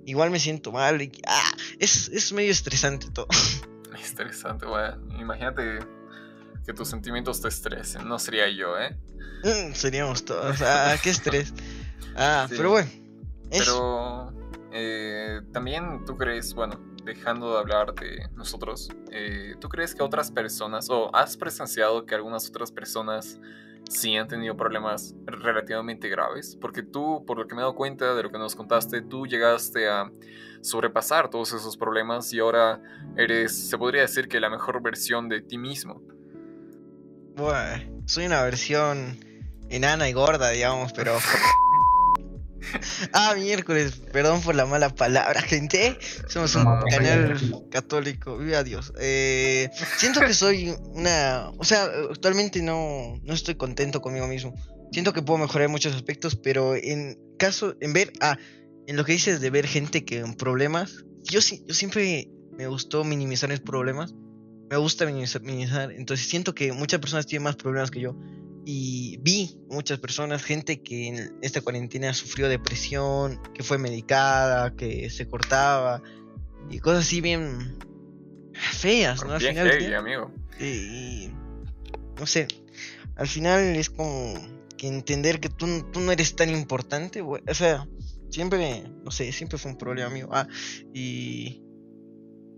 igual 0.07 0.31
me 0.31 0.41
siento 0.41 0.73
mal. 0.73 1.03
y- 1.03 1.13
ah, 1.27 1.53
es, 1.79 2.09
es 2.09 2.33
medio 2.33 2.51
estresante 2.51 3.09
todo. 3.13 3.29
Interesante, 4.11 4.65
bueno. 4.67 4.97
Imagínate 5.21 5.81
que 6.65 6.73
tus 6.73 6.89
sentimientos 6.89 7.43
te 7.43 7.49
estresen. 7.49 8.09
No 8.09 8.19
sería 8.19 8.49
yo, 8.49 8.79
¿eh? 8.79 8.97
Mm, 9.45 9.75
Seríamos 9.75 10.25
todos. 10.25 10.63
Ah, 10.63 10.97
qué 11.03 11.11
estrés. 11.11 11.53
Ah, 12.17 12.47
Sí. 12.49 12.55
pero 12.57 12.71
bueno. 12.71 12.91
Pero 13.51 14.33
eh, 14.73 15.41
también 15.53 16.05
tú 16.05 16.17
crees, 16.17 16.53
bueno, 16.55 16.81
dejando 17.05 17.53
de 17.53 17.59
hablar 17.61 17.95
de 17.95 18.29
nosotros, 18.35 18.89
eh, 19.13 19.55
¿tú 19.61 19.69
crees 19.69 19.95
que 19.95 20.03
otras 20.03 20.31
personas, 20.31 20.91
o 20.91 21.15
has 21.15 21.37
presenciado 21.37 22.05
que 22.05 22.15
algunas 22.15 22.49
otras 22.49 22.73
personas 22.73 23.39
sí 23.89 24.17
han 24.17 24.27
tenido 24.27 24.57
problemas 24.57 25.15
relativamente 25.27 26.09
graves? 26.09 26.59
Porque 26.61 26.83
tú, 26.83 27.25
por 27.25 27.39
lo 27.39 27.47
que 27.47 27.55
me 27.55 27.61
he 27.61 27.63
dado 27.63 27.77
cuenta 27.77 28.15
de 28.15 28.23
lo 28.25 28.31
que 28.33 28.39
nos 28.39 28.57
contaste, 28.57 29.03
tú 29.03 29.27
llegaste 29.27 29.89
a 29.89 30.11
sobrepasar 30.63 31.31
todos 31.31 31.53
esos 31.53 31.77
problemas 31.77 32.33
y 32.33 32.41
ahora 32.41 32.83
eres, 33.17 33.69
se 33.69 33.79
podría 33.79 34.01
decir 34.03 34.27
que 34.27 34.41
la 34.41 34.51
mejor 34.51 34.83
versión 34.83 35.29
de 35.29 35.41
ti 35.43 35.59
mismo. 35.59 36.03
Bueno, 37.37 38.03
soy 38.07 38.27
una 38.27 38.43
versión 38.43 39.19
enana 39.69 40.09
y 40.09 40.13
gorda, 40.13 40.51
digamos, 40.51 40.93
pero. 40.93 41.17
ah, 43.13 43.35
miércoles, 43.37 43.95
perdón 44.13 44.41
por 44.43 44.55
la 44.55 44.67
mala 44.67 44.89
palabra, 44.95 45.41
gente. 45.43 45.99
Somos 46.29 46.55
un 46.55 46.65
No, 46.65 46.81
canal 46.91 47.27
tranquilo. 47.27 47.65
católico, 47.71 48.39
viva 48.39 48.63
Dios. 48.65 48.93
Eh, 49.01 49.69
siento 49.99 50.21
que 50.21 50.35
soy 50.35 50.75
una. 50.95 51.51
O 51.59 51.65
sea, 51.65 51.85
actualmente 52.11 52.63
no, 52.63 53.19
no 53.23 53.35
estoy 53.35 53.55
contento 53.57 54.01
conmigo 54.01 54.27
mismo. 54.27 54.55
Siento 54.93 55.13
que 55.13 55.23
puedo 55.23 55.39
mejorar 55.39 55.67
en 55.67 55.73
muchos 55.73 55.95
aspectos, 55.95 56.37
pero 56.37 56.75
en 56.75 57.19
caso, 57.39 57.75
en 57.81 57.93
ver. 57.93 58.13
Ah, 58.21 58.39
en 58.87 58.97
lo 58.97 59.05
que 59.05 59.13
dices 59.13 59.41
de 59.41 59.51
ver 59.51 59.67
gente 59.67 60.05
que 60.05 60.19
en 60.19 60.35
problemas. 60.35 61.05
Yo, 61.25 61.41
sí- 61.41 61.65
yo 61.67 61.75
siempre 61.75 62.29
me 62.57 62.67
gustó 62.69 63.03
minimizar 63.05 63.49
mis 63.51 63.61
problemas 63.61 64.15
me 64.69 64.77
gusta 64.79 65.07
minimizar, 65.07 65.43
minimizar, 65.43 65.93
Entonces 65.93 66.27
siento 66.29 66.53
que 66.53 66.73
muchas 66.73 66.99
personas 66.99 67.25
tienen 67.27 67.45
más 67.45 67.55
problemas 67.55 67.91
que 67.93 68.01
yo. 68.01 68.17
Y 68.69 69.19
vi 69.19 69.61
muchas 69.69 70.01
personas, 70.01 70.43
gente 70.43 70.83
que 70.83 71.07
en 71.07 71.39
esta 71.41 71.61
cuarentena 71.61 72.13
sufrió 72.13 72.49
depresión, 72.49 73.41
que 73.55 73.63
fue 73.63 73.79
medicada, 73.79 74.75
que 74.75 75.09
se 75.09 75.29
cortaba 75.29 76.03
y 76.69 76.81
cosas 76.81 77.05
así 77.05 77.21
bien 77.21 77.79
feas, 78.53 79.25
¿no? 79.25 79.35
Al 79.35 79.39
Bien 79.39 79.53
final 79.53 79.71
heavy, 79.71 79.95
amigo. 79.95 80.33
Y, 80.59 80.65
y, 80.65 81.35
no 82.19 82.27
sé, 82.27 82.49
al 83.15 83.29
final 83.29 83.77
es 83.77 83.89
como 83.89 84.35
que 84.77 84.89
entender 84.89 85.39
que 85.39 85.49
tú, 85.49 85.85
tú 85.93 86.01
no 86.01 86.11
eres 86.11 86.35
tan 86.35 86.51
importante, 86.51 87.21
güey. 87.21 87.45
O 87.49 87.55
sea, 87.55 87.87
siempre, 88.31 88.83
no 89.05 89.13
sé, 89.13 89.31
siempre 89.31 89.59
fue 89.59 89.71
un 89.71 89.79
problema 89.79 90.11
mío. 90.11 90.29
Ah, 90.33 90.49
y 90.93 91.63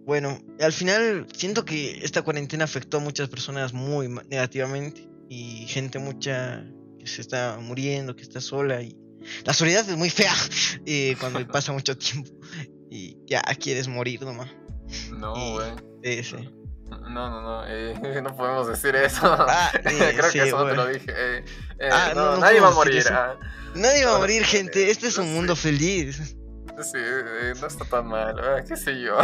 bueno, 0.06 0.40
al 0.58 0.72
final 0.72 1.26
siento 1.34 1.66
que 1.66 2.02
esta 2.02 2.22
cuarentena 2.22 2.64
afectó 2.64 2.96
a 2.96 3.00
muchas 3.00 3.28
personas 3.28 3.74
muy 3.74 4.08
negativamente 4.30 5.06
y 5.28 5.66
gente 5.66 5.99
mucha 5.99 6.64
que 6.99 7.06
se 7.06 7.20
está 7.20 7.58
muriendo, 7.61 8.16
que 8.16 8.23
está 8.23 8.40
sola 8.40 8.82
y 8.82 8.97
la 9.44 9.52
soledad 9.52 9.88
es 9.88 9.97
muy 9.97 10.11
fea 10.11 10.32
eh, 10.87 11.16
cuando 11.20 11.47
pasa 11.49 11.73
mucho 11.73 11.97
tiempo 11.97 12.30
y 12.90 13.16
ya 13.26 13.42
quieres 13.61 13.88
morir 13.88 14.23
nomás. 14.23 14.50
No, 15.12 15.35
güey. 15.52 15.70
Sí, 16.02 16.23
sí. 16.25 16.50
No, 16.88 16.99
no, 17.11 17.42
no, 17.42 17.66
eh, 17.66 17.94
no 18.23 18.35
podemos 18.35 18.66
decir 18.66 18.97
eso. 18.97 19.20
Ah, 19.26 19.70
eh, 19.75 20.14
Creo 20.16 20.30
sí, 20.30 20.38
que 20.38 20.49
eso 20.49 20.58
no 20.64 20.70
te 20.70 20.76
lo 20.76 20.87
dije. 20.87 21.06
eh, 21.11 21.44
eh, 21.78 21.88
Ah, 21.92 22.12
no, 22.14 22.25
no, 22.25 22.30
no 22.32 22.38
nadie 22.38 22.61
va 22.61 22.68
a 22.68 22.73
morir. 22.73 23.04
ah. 23.11 23.38
Nadie 23.75 24.06
va 24.06 24.16
a 24.16 24.18
morir, 24.18 24.42
gente. 24.44 24.90
Este 24.90 25.08
es 25.08 25.18
un 25.18 25.26
sí. 25.26 25.30
mundo 25.32 25.54
feliz. 25.54 26.16
Sí, 26.80 26.97
eh, 26.97 27.52
no 27.61 27.66
está 27.66 27.85
tan 27.85 28.06
mal, 28.06 28.38
ah, 28.38 28.64
qué 28.66 28.76
sé 28.76 28.99
yo. 29.02 29.18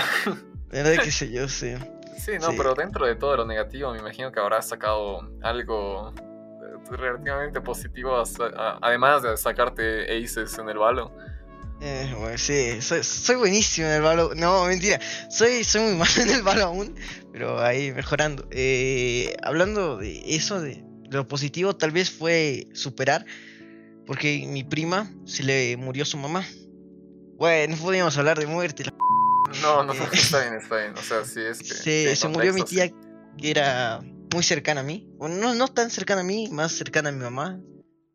Verdad 0.71 1.03
que 1.03 1.11
sé 1.11 1.31
yo, 1.31 1.49
sí. 1.49 1.73
Sí, 2.19 2.33
no, 2.41 2.51
Sí. 2.51 2.55
pero 2.57 2.75
dentro 2.75 3.07
de 3.07 3.17
todo 3.17 3.37
lo 3.37 3.47
negativo, 3.47 3.93
me 3.93 3.99
imagino 3.99 4.31
que 4.33 4.41
habrás 4.41 4.69
sacado 4.69 5.21
algo 5.43 6.13
eh, 6.17 6.97
relativamente 6.97 7.61
positivo, 7.61 8.23
además 8.83 9.23
de 9.23 9.37
sacarte 9.37 10.05
aces 10.17 10.57
en 10.59 10.69
el 10.69 10.79
balo. 10.79 11.13
Eh, 11.81 12.15
bueno, 12.19 12.39
sí, 12.39 12.81
soy, 12.81 13.03
soy 13.03 13.37
buenísimo 13.37 13.89
en 13.89 13.95
el 13.95 14.03
balo. 14.03 14.31
No, 14.35 14.65
mentira. 14.67 14.99
Soy, 15.29 15.65
soy 15.65 15.83
muy 15.83 15.95
malo 15.99 16.13
en 16.23 16.31
el 16.31 16.43
balo 16.43 16.63
aún, 16.65 16.95
pero 17.33 17.61
ahí 17.61 17.93
mejorando. 17.93 18.47
Eh, 18.51 19.35
hablando 19.43 19.99
de 19.99 20.23
eso, 20.35 20.61
de, 20.61 20.77
de 20.77 21.17
lo 21.17 21.27
positivo, 21.29 21.75
tal 21.77 21.91
vez 21.91 22.11
fue 22.11 22.69
superar, 22.75 23.27
porque 24.07 24.47
mi 24.47 24.63
prima 24.65 25.11
se 25.27 25.43
le 25.43 25.77
murió 25.77 26.05
su 26.05 26.17
mamá. 26.17 26.45
Bueno, 27.37 27.75
no 27.77 27.83
podíamos 27.83 28.17
hablar 28.17 28.39
de 28.39 28.47
muerte. 28.47 28.85
la 28.85 28.93
No, 29.63 29.83
no, 29.85 29.93
Eh. 29.95 30.09
está 30.13 30.41
bien, 30.43 30.55
está 30.55 30.77
bien. 30.79 30.93
O 30.97 31.03
sea, 31.03 31.25
sí 31.25 31.41
es 31.41 31.59
que. 31.59 31.65
se, 31.65 32.09
sí, 32.11 32.17
se 32.17 32.29
murió 32.29 32.53
mi 32.55 32.63
tía 32.63 32.91
que 33.39 33.51
era 33.51 34.01
muy 34.33 34.43
cercana 34.43 34.81
a 34.81 34.85
mí. 34.85 35.09
Bueno, 35.17 35.37
no, 35.37 35.55
no 35.55 35.69
tan 35.69 35.91
cercana 35.91 36.21
a 36.23 36.25
mí, 36.25 36.49
más 36.51 36.73
cercana 36.73 37.09
a 37.09 37.13
mi 37.13 37.21
mamá. 37.21 37.61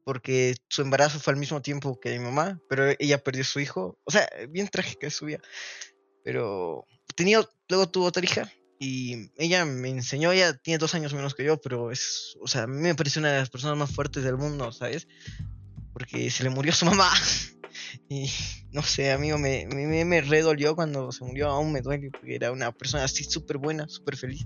porque 0.06 0.56
su 0.70 0.82
embarazo 0.82 1.20
fue 1.20 1.34
al 1.34 1.40
mismo 1.40 1.62
tiempo 1.62 2.00
que 2.00 2.18
mi 2.18 2.26
mamá, 2.26 2.60
pero 2.68 2.84
ella 2.98 3.24
perdió 3.24 3.44
su 3.44 3.60
hijo. 3.60 4.00
O 4.06 4.12
sea, 4.12 4.28
bien 4.50 4.68
trágica 4.68 5.10
su 5.10 5.26
vida. 5.26 5.40
Pero 6.24 6.86
tenía, 7.16 7.48
luego 7.70 7.90
tuvo 7.90 8.06
otra 8.06 8.24
hija 8.24 8.52
y 8.80 9.30
ella 9.38 9.66
me 9.66 9.90
enseñó, 9.90 10.32
ella 10.32 10.54
tiene 10.58 10.78
dos 10.80 10.96
años 10.96 11.14
menos 11.14 11.36
que 11.36 11.44
yo, 11.44 11.60
pero 11.62 11.92
es, 11.92 12.36
o 12.42 12.48
sea, 12.48 12.64
a 12.64 12.68
mí 12.68 12.82
me 12.82 12.96
parece 12.96 13.20
una 13.20 13.32
de 13.32 13.40
las 13.40 13.50
personas 13.50 13.78
más 13.78 13.92
fuertes 13.94 14.24
del 14.24 14.38
mundo, 14.38 14.72
¿sabes? 14.72 15.08
Porque 15.94 16.32
se 16.32 16.44
le 16.44 16.50
murió 16.50 16.72
su 16.74 16.86
mamá. 16.86 17.12
Y 18.08 18.30
no 18.72 18.82
sé, 18.84 19.12
amigo, 19.12 19.38
me, 19.38 19.68
me, 19.68 20.06
me 20.06 20.22
redolió 20.22 20.76
cuando 20.76 21.12
se 21.12 21.24
murió, 21.24 21.50
aún 21.50 21.72
me 21.72 21.82
duele, 21.82 22.12
porque 22.12 22.36
era 22.36 22.52
una 22.52 22.72
persona 22.72 23.04
así 23.04 23.24
súper 23.24 23.58
buena, 23.58 23.88
súper 23.88 24.18
feliz. 24.18 24.46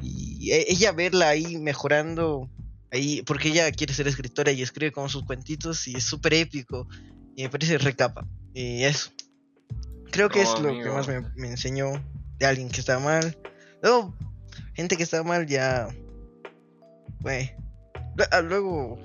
Y 0.00 0.50
e, 0.52 0.66
ella 0.68 0.92
verla 0.92 1.28
ahí 1.28 1.58
mejorando, 1.58 2.50
ahí, 2.90 3.22
porque 3.22 3.48
ella 3.48 3.70
quiere 3.72 3.92
ser 3.94 4.08
escritora 4.08 4.52
y 4.52 4.62
escribe 4.62 4.92
como 4.92 5.08
sus 5.08 5.24
cuentitos 5.24 5.86
y 5.88 5.96
es 5.96 6.04
súper 6.04 6.34
épico. 6.34 6.88
Y 7.36 7.42
me 7.44 7.50
parece 7.50 7.78
recapa. 7.78 8.26
Y 8.54 8.82
eso. 8.84 9.10
Creo 10.10 10.28
que 10.28 10.42
No, 10.42 10.54
es 10.54 10.58
lo 10.60 10.82
que 10.82 10.90
más 10.90 11.06
me, 11.08 11.20
me 11.36 11.48
enseñó 11.48 11.92
de 12.38 12.46
alguien 12.46 12.68
que 12.68 12.80
está 12.80 12.98
mal. 12.98 13.38
Luego, 13.82 14.16
gente 14.74 14.96
que 14.96 15.04
está 15.04 15.22
mal 15.22 15.46
ya. 15.46 15.88
Lue- 18.16 18.28
ah, 18.30 18.40
Luego, 18.40 18.98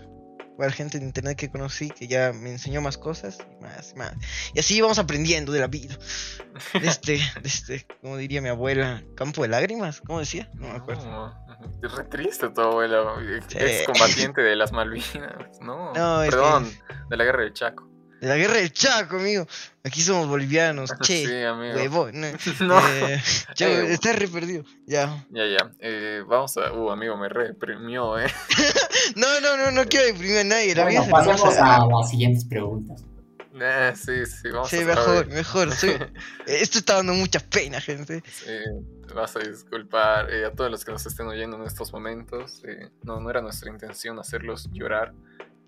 igual 0.55 0.71
gente 0.73 0.97
de 0.99 1.05
internet 1.05 1.37
que 1.37 1.49
conocí 1.51 1.89
que 1.91 2.07
ya 2.07 2.31
me 2.33 2.49
enseñó 2.51 2.81
más 2.81 2.97
cosas 2.97 3.37
y 3.59 3.63
más 3.63 3.91
y 3.93 3.97
más. 3.97 4.13
Y 4.53 4.59
así 4.59 4.81
vamos 4.81 4.97
aprendiendo 4.99 5.51
de 5.51 5.59
la 5.59 5.67
vida. 5.67 5.95
De 6.79 6.87
este, 6.87 7.13
de 7.41 7.47
este, 7.47 7.85
como 8.01 8.17
diría 8.17 8.41
mi 8.41 8.49
abuela, 8.49 9.03
campo 9.15 9.41
de 9.43 9.49
lágrimas, 9.49 10.01
¿cómo 10.01 10.19
decía? 10.19 10.49
No 10.55 10.69
me 10.69 10.75
acuerdo. 10.77 11.05
No, 11.05 11.45
es 11.83 11.91
re 11.91 12.03
triste 12.05 12.49
tu 12.49 12.61
abuela. 12.61 13.03
Sí. 13.49 13.57
Es 13.59 13.83
combatiente 13.85 14.41
de 14.41 14.55
las 14.55 14.71
Malvinas. 14.71 15.59
No, 15.61 15.93
No, 15.93 16.23
es 16.23 16.29
que- 16.29 16.35
perdón, 16.35 16.71
de 17.09 17.17
la 17.17 17.23
guerra 17.25 17.43
del 17.43 17.53
Chaco. 17.53 17.89
De 18.21 18.27
la 18.27 18.37
guerra 18.37 18.55
del 18.55 18.71
Chaco, 18.71 19.17
amigo. 19.17 19.45
Aquí 19.83 20.01
somos 20.01 20.27
bolivianos. 20.27 20.91
Che, 21.01 21.25
sí, 21.25 21.43
amigo. 21.43 21.75
huevo. 21.75 22.09
No, 22.13 22.27
No. 22.61 22.79
eh, 22.87 23.21
che, 23.55 23.65
Eh, 23.89 23.93
estás 23.93 24.17
re 24.17 24.27
perdido. 24.27 24.63
Ya. 24.87 25.25
Ya, 25.29 25.45
ya. 25.45 25.71
Eh, 25.79 26.23
vamos 26.27 26.55
a. 26.57 26.71
Uh, 26.71 26.91
amigo, 26.91 27.17
me 27.17 27.29
reprimió, 27.29 28.17
eh. 28.19 28.27
No, 29.15 29.27
no, 29.41 29.57
no, 29.57 29.71
no 29.71 29.85
quiero 29.85 30.05
deprimir 30.07 30.37
a 30.39 30.43
nadie. 30.43 30.73
La 30.75 30.83
Bueno, 30.83 31.03
hermosa. 31.03 31.75
a 31.75 31.85
las 31.87 32.09
siguientes 32.09 32.45
preguntas. 32.45 33.03
Eh, 33.57 33.93
sí, 33.95 34.25
sí, 34.25 34.49
vamos 34.49 34.69
Sí, 34.69 34.79
a 34.81 34.85
mejor, 34.85 35.27
mejor. 35.27 35.71
soy- 35.73 35.97
Esto 36.45 36.79
está 36.79 36.95
dando 36.95 37.13
mucha 37.13 37.39
pena, 37.39 37.79
gente. 37.79 38.21
Sí, 38.29 38.51
te 39.07 39.13
vas 39.13 39.33
a 39.37 39.39
disculpar 39.39 40.29
eh, 40.29 40.45
a 40.45 40.51
todos 40.51 40.69
los 40.69 40.83
que 40.83 40.91
nos 40.91 41.05
estén 41.05 41.27
oyendo 41.27 41.55
en 41.55 41.63
estos 41.63 41.93
momentos. 41.93 42.61
eh, 42.65 42.89
no, 43.03 43.21
no 43.21 43.29
era 43.29 43.41
nuestra 43.41 43.69
intención 43.71 44.19
hacerlos 44.19 44.67
llorar 44.73 45.13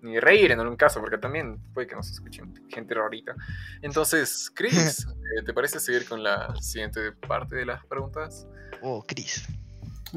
ni 0.02 0.18
reír 0.20 0.52
en 0.52 0.60
algún 0.60 0.76
caso, 0.76 1.00
porque 1.00 1.18
también 1.18 1.58
puede 1.74 1.86
que 1.86 1.96
nos 1.96 2.10
escuchen 2.10 2.54
gente 2.68 2.94
rarita. 2.94 3.34
Entonces, 3.82 4.50
Chris, 4.54 5.06
eh, 5.38 5.42
¿te 5.44 5.52
parece 5.52 5.80
seguir 5.80 6.06
con 6.08 6.22
la 6.22 6.54
siguiente 6.60 7.12
parte 7.26 7.56
de 7.56 7.66
las 7.66 7.84
preguntas? 7.86 8.46
Oh, 8.82 9.04
Chris. 9.06 9.46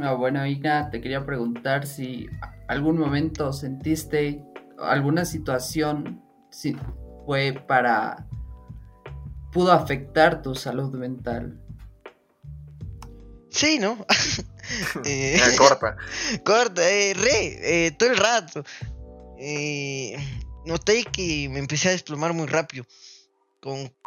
Ah, 0.01 0.13
bueno, 0.13 0.45
Iga, 0.45 0.89
te 0.89 1.01
quería 1.01 1.25
preguntar 1.25 1.85
si 1.85 2.29
algún 2.67 2.97
momento 2.97 3.51
sentiste 3.51 4.43
alguna 4.79 5.25
situación 5.25 6.23
si 6.49 6.75
fue 7.25 7.53
para 7.67 8.25
pudo 9.51 9.71
afectar 9.71 10.41
tu 10.41 10.55
salud 10.55 10.93
mental. 10.95 11.59
Sí, 13.49 13.79
¿no? 13.79 14.05
Eh, 15.05 15.39
corta. 15.57 15.97
Corta, 16.43 16.89
eh, 16.89 17.13
re, 17.13 17.85
eh, 17.85 17.91
todo 17.91 18.11
el 18.11 18.17
rato. 18.17 18.63
Eh, 19.43 20.15
noté 20.65 21.03
que 21.05 21.49
me 21.49 21.59
empecé 21.59 21.89
a 21.89 21.91
desplomar 21.91 22.33
muy 22.33 22.47
rápido. 22.47 22.85
Con. 23.59 23.91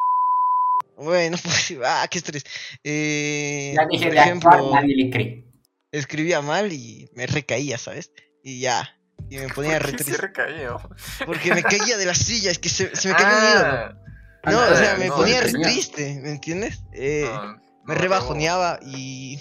Bueno, 0.97 1.37
pues, 1.43 1.73
ah, 1.83 2.07
qué 2.09 2.19
estrés. 2.19 2.45
Eh, 2.81 3.73
Ya 3.75 3.85
dije 3.85 4.05
por 4.05 4.13
de 4.13 4.19
actuar, 4.21 4.27
ejemplo, 4.27 4.71
nadie 4.75 4.95
le 4.95 5.09
cree. 5.09 5.43
escribía 5.91 6.41
mal 6.41 6.71
y 6.71 7.09
me 7.15 7.27
recaía, 7.27 7.77
¿sabes? 7.77 8.11
Y 8.41 8.61
ya. 8.61 8.89
Y 9.29 9.37
me 9.37 9.49
ponía 9.53 9.77
re 9.77 9.91
¿Por 9.91 9.97
qué 9.97 10.03
se? 10.05 11.25
Porque 11.25 11.53
me 11.53 11.63
caía 11.63 11.97
de 11.97 12.05
la 12.05 12.15
silla, 12.15 12.49
es 12.49 12.59
que 12.59 12.69
se, 12.69 12.95
se 12.95 13.09
me 13.09 13.15
cayó 13.15 13.27
un 13.37 13.43
ídolo. 13.43 13.99
Ah, 14.43 14.51
No, 14.51 14.59
o 14.59 14.75
sea, 14.77 14.95
me 14.95 15.07
no, 15.07 15.15
ponía 15.17 15.41
re 15.41 15.51
triste, 15.51 16.17
¿me 16.21 16.31
entiendes? 16.31 16.79
Eh, 16.93 17.25
no, 17.25 17.57
me 17.83 17.95
no, 17.95 18.01
rebajoneaba 18.01 18.79
y 18.85 19.37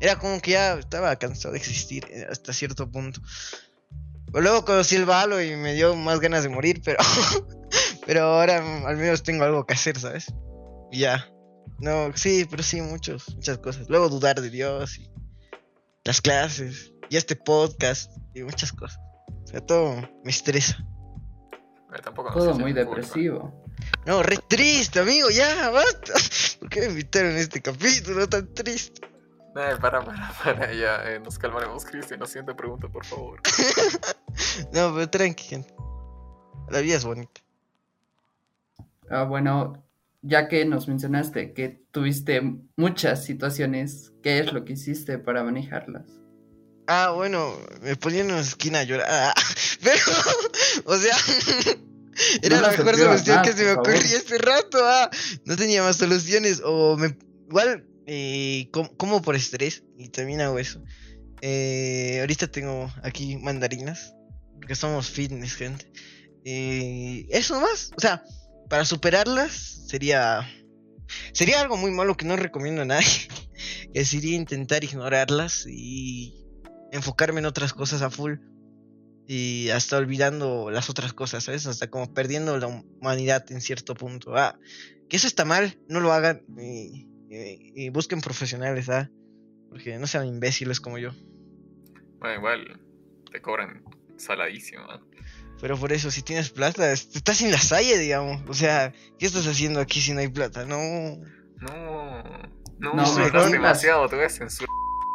era 0.00 0.18
como 0.18 0.40
que 0.40 0.52
ya 0.52 0.74
estaba 0.78 1.14
cansado 1.16 1.52
de 1.52 1.58
existir 1.58 2.06
eh, 2.10 2.26
hasta 2.30 2.54
cierto 2.54 2.90
punto. 2.90 3.20
Pero 4.34 4.42
luego 4.42 4.64
conocí 4.64 4.96
el 4.96 5.04
balo 5.04 5.40
y 5.40 5.54
me 5.54 5.74
dio 5.74 5.94
más 5.94 6.18
ganas 6.18 6.42
de 6.42 6.48
morir, 6.48 6.82
pero 6.84 6.98
pero 8.06 8.22
ahora 8.22 8.56
al 8.84 8.96
menos 8.96 9.22
tengo 9.22 9.44
algo 9.44 9.64
que 9.64 9.74
hacer, 9.74 9.96
¿sabes? 9.96 10.26
Y 10.90 10.98
ya. 10.98 11.30
No, 11.78 12.10
sí, 12.16 12.44
pero 12.50 12.64
sí, 12.64 12.80
muchos, 12.80 13.32
muchas 13.36 13.58
cosas. 13.58 13.88
Luego 13.88 14.08
dudar 14.08 14.40
de 14.40 14.50
Dios 14.50 14.98
y 14.98 15.08
las 16.02 16.20
clases 16.20 16.92
y 17.08 17.16
este 17.16 17.36
podcast 17.36 18.10
y 18.34 18.42
muchas 18.42 18.72
cosas. 18.72 18.98
O 19.44 19.46
sea, 19.46 19.60
todo 19.60 20.02
me 20.24 20.32
estresa. 20.32 20.84
Tampoco 22.02 22.32
Todo 22.32 22.54
muy 22.54 22.74
culpa. 22.74 22.80
depresivo. 22.80 23.64
No, 24.04 24.20
re 24.24 24.38
triste, 24.48 24.98
amigo, 24.98 25.30
ya, 25.30 25.70
basta. 25.70 26.12
¿Por 26.58 26.68
qué 26.70 26.80
me 26.80 26.86
invitaron 26.86 27.36
a 27.36 27.38
este 27.38 27.62
capítulo 27.62 28.28
tan 28.28 28.52
triste? 28.52 29.00
Eh, 29.56 29.76
para, 29.80 30.04
para, 30.04 30.32
para, 30.42 30.72
ya, 30.72 31.04
eh, 31.08 31.20
nos 31.20 31.38
calmaremos, 31.38 31.84
Cristian. 31.84 32.18
La 32.18 32.26
siguiente 32.26 32.56
pregunta, 32.56 32.88
por 32.88 33.04
favor. 33.04 33.40
No, 34.72 34.94
pero 34.94 35.08
tranqui, 35.10 35.44
gente. 35.44 35.74
La 36.70 36.80
vida 36.80 36.96
es 36.96 37.04
bonita. 37.04 37.40
Ah, 39.10 39.24
bueno, 39.24 39.84
ya 40.22 40.48
que 40.48 40.64
nos 40.64 40.88
mencionaste 40.88 41.52
que 41.52 41.82
tuviste 41.90 42.40
muchas 42.76 43.24
situaciones, 43.24 44.12
¿qué 44.22 44.38
es 44.38 44.52
lo 44.52 44.64
que 44.64 44.72
hiciste 44.72 45.18
para 45.18 45.44
manejarlas? 45.44 46.04
Ah, 46.86 47.12
bueno, 47.14 47.54
me 47.82 47.96
ponía 47.96 48.20
en 48.20 48.30
una 48.30 48.40
esquina 48.40 48.80
a 48.80 48.84
llorar. 48.84 49.06
Ah, 49.08 49.34
pero, 49.82 50.02
o 50.86 50.96
sea, 50.96 51.16
era 52.42 52.56
No 52.56 52.62
la 52.62 52.70
mejor 52.70 52.96
solución 52.96 53.36
más, 53.36 53.46
que 53.48 53.52
se 53.54 53.64
me 53.64 53.72
ocurría 53.72 54.00
este 54.00 54.38
rato. 54.38 54.78
Ah, 54.82 55.10
no 55.44 55.56
tenía 55.56 55.82
más 55.82 55.96
soluciones. 55.96 56.60
O 56.64 56.96
me, 56.96 57.16
igual, 57.48 57.86
eh, 58.06 58.68
com- 58.72 58.88
como 58.96 59.22
por 59.22 59.34
estrés 59.36 59.84
y 59.96 60.08
también 60.08 60.40
hago 60.40 60.58
eso. 60.58 60.82
Eh, 61.42 62.18
ahorita 62.20 62.46
tengo 62.46 62.90
aquí 63.02 63.36
mandarinas, 63.36 64.14
porque 64.54 64.74
somos 64.74 65.08
fitness, 65.10 65.54
gente. 65.56 65.90
Eh, 66.44 67.26
eso 67.30 67.60
más, 67.60 67.92
o 67.96 68.00
sea, 68.00 68.22
para 68.68 68.84
superarlas 68.84 69.52
sería 69.88 70.48
sería 71.32 71.60
algo 71.60 71.76
muy 71.76 71.90
malo 71.90 72.16
que 72.16 72.24
no 72.26 72.36
recomiendo 72.36 72.82
a 72.82 72.86
nadie. 72.86 73.06
Que 73.94 74.04
sería 74.04 74.34
intentar 74.34 74.82
ignorarlas 74.82 75.66
y 75.68 76.34
enfocarme 76.90 77.38
en 77.38 77.46
otras 77.46 77.72
cosas 77.72 78.02
a 78.02 78.10
full. 78.10 78.34
Y 79.28 79.70
hasta 79.70 79.96
olvidando 79.96 80.68
las 80.70 80.90
otras 80.90 81.12
cosas, 81.12 81.44
¿sabes? 81.44 81.66
Hasta 81.66 81.88
como 81.88 82.12
perdiendo 82.12 82.58
la 82.58 82.66
humanidad 82.66 83.50
en 83.52 83.60
cierto 83.60 83.94
punto. 83.94 84.36
Ah, 84.36 84.58
que 85.08 85.16
eso 85.16 85.28
está 85.28 85.44
mal, 85.44 85.78
no 85.88 86.00
lo 86.00 86.12
hagan 86.12 86.42
y, 86.58 87.06
y- 87.30 87.84
y 87.86 87.88
busquen 87.90 88.20
profesionales, 88.20 88.88
¿ah? 88.88 89.08
Porque 89.70 89.96
no 89.98 90.08
sean 90.08 90.26
imbéciles 90.26 90.80
como 90.80 90.98
yo. 90.98 91.10
Bueno, 92.18 92.34
igual 92.34 92.80
te 93.30 93.40
cobran 93.40 93.84
saladísimo. 94.16 94.82
¿eh? 94.92 95.00
Pero 95.60 95.78
por 95.78 95.92
eso, 95.92 96.10
si 96.10 96.22
tienes 96.22 96.50
plata, 96.50 96.92
est- 96.92 97.14
estás 97.16 97.40
en 97.42 97.50
la 97.50 97.58
salle, 97.58 97.98
digamos. 97.98 98.42
O 98.48 98.54
sea, 98.54 98.92
¿qué 99.18 99.26
estás 99.26 99.46
haciendo 99.46 99.80
aquí 99.80 100.00
si 100.00 100.12
no 100.12 100.20
hay 100.20 100.28
plata? 100.28 100.64
No, 100.64 100.76
No, 101.60 102.22
no, 102.78 102.94
No, 102.94 103.14
mejor- 103.14 103.50
demasiado, 103.50 104.08
te 104.08 104.16
voy 104.16 104.24
a 104.24 104.28
censurar. 104.30 104.68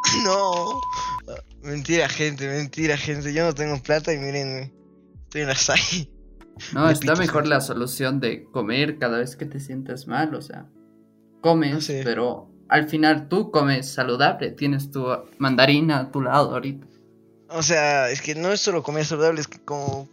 no. 0.23 0.79
Mentira, 1.61 2.07
gente, 2.09 2.47
mentira, 2.47 2.95
gente. 2.97 3.33
Yo 3.33 3.43
no 3.45 3.53
tengo 3.53 3.77
plata 3.83 4.13
y 4.13 4.17
miren, 4.17 4.73
estoy 5.25 5.41
en 5.41 5.47
la 5.47 5.55
salle. 5.55 6.09
No, 6.73 6.87
De 6.87 6.93
está 6.93 7.15
mejor 7.15 7.47
la 7.47 7.61
solución 7.61 8.19
de 8.19 8.45
comer 8.45 8.97
cada 8.97 9.19
vez 9.19 9.35
que 9.35 9.45
te 9.45 9.59
sientas 9.59 10.07
mal, 10.07 10.33
o 10.35 10.41
sea, 10.41 10.65
comes, 11.41 11.73
No 11.73 11.81
sé. 11.81 12.01
pero 12.03 12.49
al 12.69 12.89
final 12.89 13.27
tú 13.29 13.51
comes 13.51 13.89
saludable, 13.91 14.51
tienes 14.51 14.89
tu 14.91 15.05
mandarina 15.37 15.99
a 15.99 16.11
tu 16.11 16.21
lado 16.21 16.51
ahorita. 16.51 16.87
O 17.49 17.63
sea, 17.63 18.09
es 18.09 18.21
que 18.21 18.35
no 18.35 18.51
es 18.51 18.61
solo 18.61 18.83
comida 18.83 19.03
saludable, 19.05 19.41
es 19.41 19.47
que 19.47 19.59
como... 19.59 20.09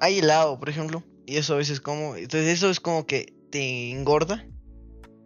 Hay 0.00 0.18
helado, 0.18 0.58
por 0.58 0.68
ejemplo, 0.68 1.02
y 1.26 1.36
eso 1.36 1.54
a 1.54 1.58
veces 1.58 1.80
como... 1.80 2.16
Entonces 2.16 2.48
eso 2.48 2.70
es 2.70 2.80
como 2.80 3.06
que 3.06 3.32
te 3.50 3.90
engorda. 3.90 4.44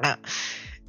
Ah, 0.02 0.18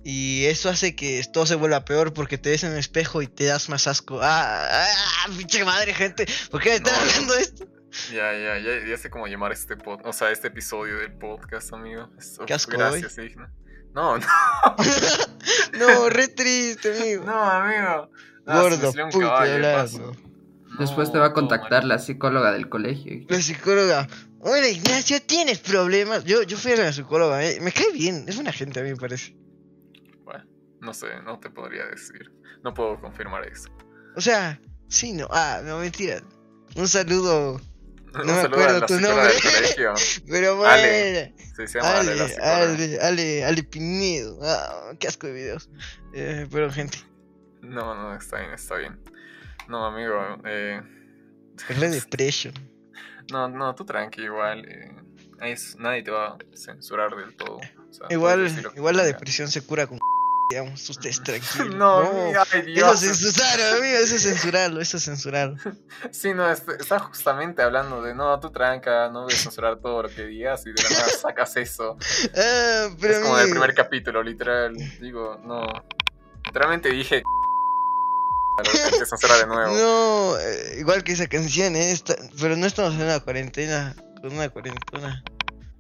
y 0.04 0.46
eso 0.46 0.70
hace 0.70 0.96
que 0.96 1.24
todo 1.32 1.46
se 1.46 1.56
vuelva 1.56 1.86
peor 1.86 2.14
porque 2.14 2.38
te 2.38 2.50
ves 2.50 2.64
en 2.64 2.74
el 2.74 2.80
espejo 2.80 3.22
y 3.22 3.28
te 3.28 3.46
das 3.46 3.70
más 3.70 3.88
asco. 3.88 4.20
Ah, 4.22 4.68
ah, 4.70 5.30
pinche 5.38 5.64
madre, 5.64 5.94
gente. 5.94 6.26
¿Por 6.52 6.62
qué 6.62 6.70
me 6.72 6.76
están 6.76 6.94
No. 6.94 7.00
hablando 7.00 7.34
de 7.36 7.42
esto? 7.42 7.66
Ya, 8.12 8.34
ya, 8.34 8.58
ya, 8.58 8.88
ya 8.88 8.98
sé 8.98 9.10
cómo 9.12 9.28
llamar 9.28 9.52
este 9.52 9.78
pod, 9.78 10.00
o 10.04 10.12
sea, 10.14 10.32
este 10.32 10.48
episodio 10.48 10.98
del 10.98 11.14
podcast, 11.14 11.72
amigo. 11.74 12.10
Qué 12.48 12.54
asco, 12.56 12.72
gracias, 12.76 13.18
Igna. 13.20 13.54
No, 13.94 14.18
no, 14.18 14.26
no, 15.78 16.10
re 16.10 16.28
triste, 16.28 16.98
amigo. 16.98 17.24
no, 17.24 17.40
amigo. 17.44 18.10
No, 18.46 18.54
me 18.54 18.62
Gordo, 18.78 18.92
puto 19.12 19.20
caballo. 19.20 20.12
Después 20.80 21.08
No, 21.10 21.14
te 21.14 21.20
va 21.20 21.28
a 21.28 21.34
contactar 21.34 21.84
la 21.84 22.00
psicóloga 22.00 22.52
del 22.52 22.68
colegio. 22.68 23.26
La 23.30 23.42
psicóloga. 23.42 24.08
Hola 24.40 24.68
Ignacio, 24.68 25.22
¿tienes 25.22 25.60
problemas? 25.60 26.26
Yo, 26.26 26.44
yo 26.44 26.58
fui 26.58 26.74
a 26.74 26.76
la 26.78 26.92
psicóloga, 26.92 27.46
eh, 27.46 27.60
me 27.62 27.72
cae 27.72 27.92
bien, 27.94 28.26
es 28.28 28.36
buena 28.36 28.52
gente 28.52 28.82
a 28.82 28.84
mí 28.84 28.90
me 28.90 28.98
parece. 28.98 29.38
Bueno, 30.26 30.44
no 30.82 30.94
sé, 30.94 31.08
no 31.24 31.40
te 31.40 31.50
podría 31.50 31.86
decir. 31.86 32.34
No 32.64 32.74
puedo 32.74 33.00
confirmar 33.00 33.48
eso. 33.48 33.70
O 34.18 34.22
sea, 34.22 34.60
sí, 34.90 35.14
no, 35.14 35.28
ah, 35.32 35.62
no, 35.64 35.80
mentira. 35.80 36.22
Un 36.76 36.88
saludo, 36.90 37.62
No, 38.14 38.20
me 38.26 38.34
saluda 38.34 38.48
acuerdo 38.48 38.76
a 38.76 38.80
la 38.80 38.86
tu 38.86 38.94
psicóloga 38.96 39.24
nombre. 39.24 39.34
del 39.34 39.42
colegio. 39.42 39.94
pero 40.28 40.56
bueno. 40.58 40.72
Ale. 40.74 41.36
Sí, 41.38 41.68
se 41.68 41.80
llama 41.80 42.00
Ale, 42.00 42.12
Ale. 42.12 42.36
Ale, 42.42 43.00
Ale, 43.00 43.46
Ale 43.46 43.64
Pinedo. 43.64 44.40
Ah, 44.44 44.92
qué 45.00 45.08
asco 45.08 45.28
de 45.28 45.34
videos. 45.34 45.70
Eh, 46.14 46.48
pero 46.52 46.70
gente, 46.72 46.98
No, 47.64 47.96
no, 47.96 48.14
está 48.16 48.40
bien, 48.40 48.52
está 48.54 48.76
bien. 48.76 49.00
No, 49.68 49.86
amigo, 49.86 50.16
eh, 50.46 50.82
es 51.70 51.80
la 51.80 51.88
depresión. 51.90 52.54
no, 53.32 53.48
no, 53.48 53.74
tú 53.76 53.86
tranqui, 53.86 54.24
igual. 54.24 54.66
eh, 54.66 54.92
es- 55.42 55.76
nadie 55.78 56.04
te 56.04 56.12
va 56.12 56.28
a 56.34 56.38
censurar 56.56 57.16
del 57.16 57.36
todo. 57.36 57.58
o 57.58 57.94
sea, 57.94 58.08
Igual, 58.10 58.72
igual 58.76 58.98
la 58.98 59.04
depresión 59.04 59.48
se 59.50 59.66
cura 59.66 59.88
con 59.88 60.00
digamos, 60.52 60.90
ustedes 60.90 61.22
tranquilos. 61.24 61.74
No, 61.76 62.00
amigo, 62.00 62.44
ay 62.52 62.60
Eso 62.60 62.66
Dios. 62.66 63.00
censurarlo, 63.00 63.78
amigo, 63.78 63.98
eso 63.98 64.18
censurarlo, 64.20 64.82
eso 64.82 65.00
censurarlo. 65.00 65.56
Sí, 66.12 66.34
no, 66.34 66.50
está 66.52 67.00
justamente 67.00 67.62
hablando 67.62 68.02
de 68.04 68.14
no, 68.14 68.40
tú 68.40 68.52
tranca, 68.52 69.10
no 69.10 69.24
voy 69.24 69.34
a 69.34 69.38
censurar 69.38 69.80
todo 69.80 70.04
lo 70.04 70.10
que 70.10 70.26
digas 70.26 70.66
y 70.68 70.74
de 70.74 70.84
la 70.84 70.90
nada 70.90 71.10
sacas 71.10 71.56
eso. 71.58 71.98
Ah, 72.36 72.90
pero 73.00 73.14
es 73.14 73.20
como 73.20 73.36
del 73.38 73.44
amigo, 73.46 73.56
primer 73.62 73.74
capítulo, 73.74 74.22
literal. 74.22 74.76
Digo, 75.00 75.40
no. 75.44 75.66
Literalmente 76.46 76.90
dije. 76.90 77.24
De 78.58 79.48
nuevo. 79.48 79.74
No, 79.78 80.38
eh, 80.40 80.76
igual 80.80 81.04
que 81.04 81.14
esa 81.14 81.28
canción, 81.28 81.76
eh, 81.76 81.92
está- 81.92 82.16
pero 82.40 82.56
no 82.56 82.66
estamos 82.66 82.94
en 82.94 83.02
una 83.02 83.20
cuarentena, 83.20 83.96
con 84.22 84.34
una 84.34 84.50
cuarentena. 84.50 85.24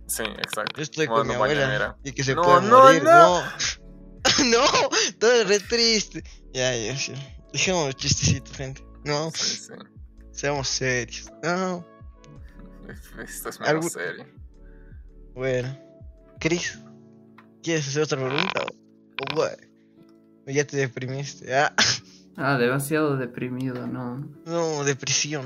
Sí, 0.07 0.23
exacto. 0.23 0.77
Yo 0.77 0.83
estoy 0.83 1.07
con 1.07 1.27
mi 1.27 1.33
abuela 1.33 1.61
mañanera. 1.61 1.97
y 2.03 2.11
que 2.11 2.23
se 2.23 2.35
No, 2.35 2.41
puede 2.41 2.61
no, 2.63 2.79
morir, 2.83 3.03
no. 3.03 3.41
no. 3.41 3.43
No, 4.45 4.63
todo 5.19 5.31
es 5.33 5.47
re 5.47 5.59
triste. 5.59 6.23
Ya, 6.53 6.75
ya, 6.75 6.97
sí. 6.97 7.13
Dejemos 7.51 7.85
los 7.87 7.95
chistecitos, 7.95 8.55
gente. 8.55 8.83
No, 9.03 9.31
Sí, 9.35 9.57
sí. 9.57 9.73
seamos 10.31 10.67
serios. 10.69 11.29
No, 11.43 11.85
Esto 13.23 13.49
es 13.49 13.59
menos 13.59 13.91
serio. 13.91 14.25
bueno. 15.35 15.77
Chris, 16.39 16.79
¿quieres 17.61 17.87
hacer 17.87 18.01
otra 18.03 18.17
pregunta? 18.17 18.65
O? 19.35 19.43
¿O 20.47 20.51
ya 20.51 20.65
te 20.65 20.77
deprimiste? 20.77 21.53
Ah, 21.55 21.73
Ah, 22.37 22.57
demasiado 22.57 23.15
deprimido, 23.17 23.85
¿no? 23.87 24.27
no, 24.45 24.83
depresión. 24.83 25.45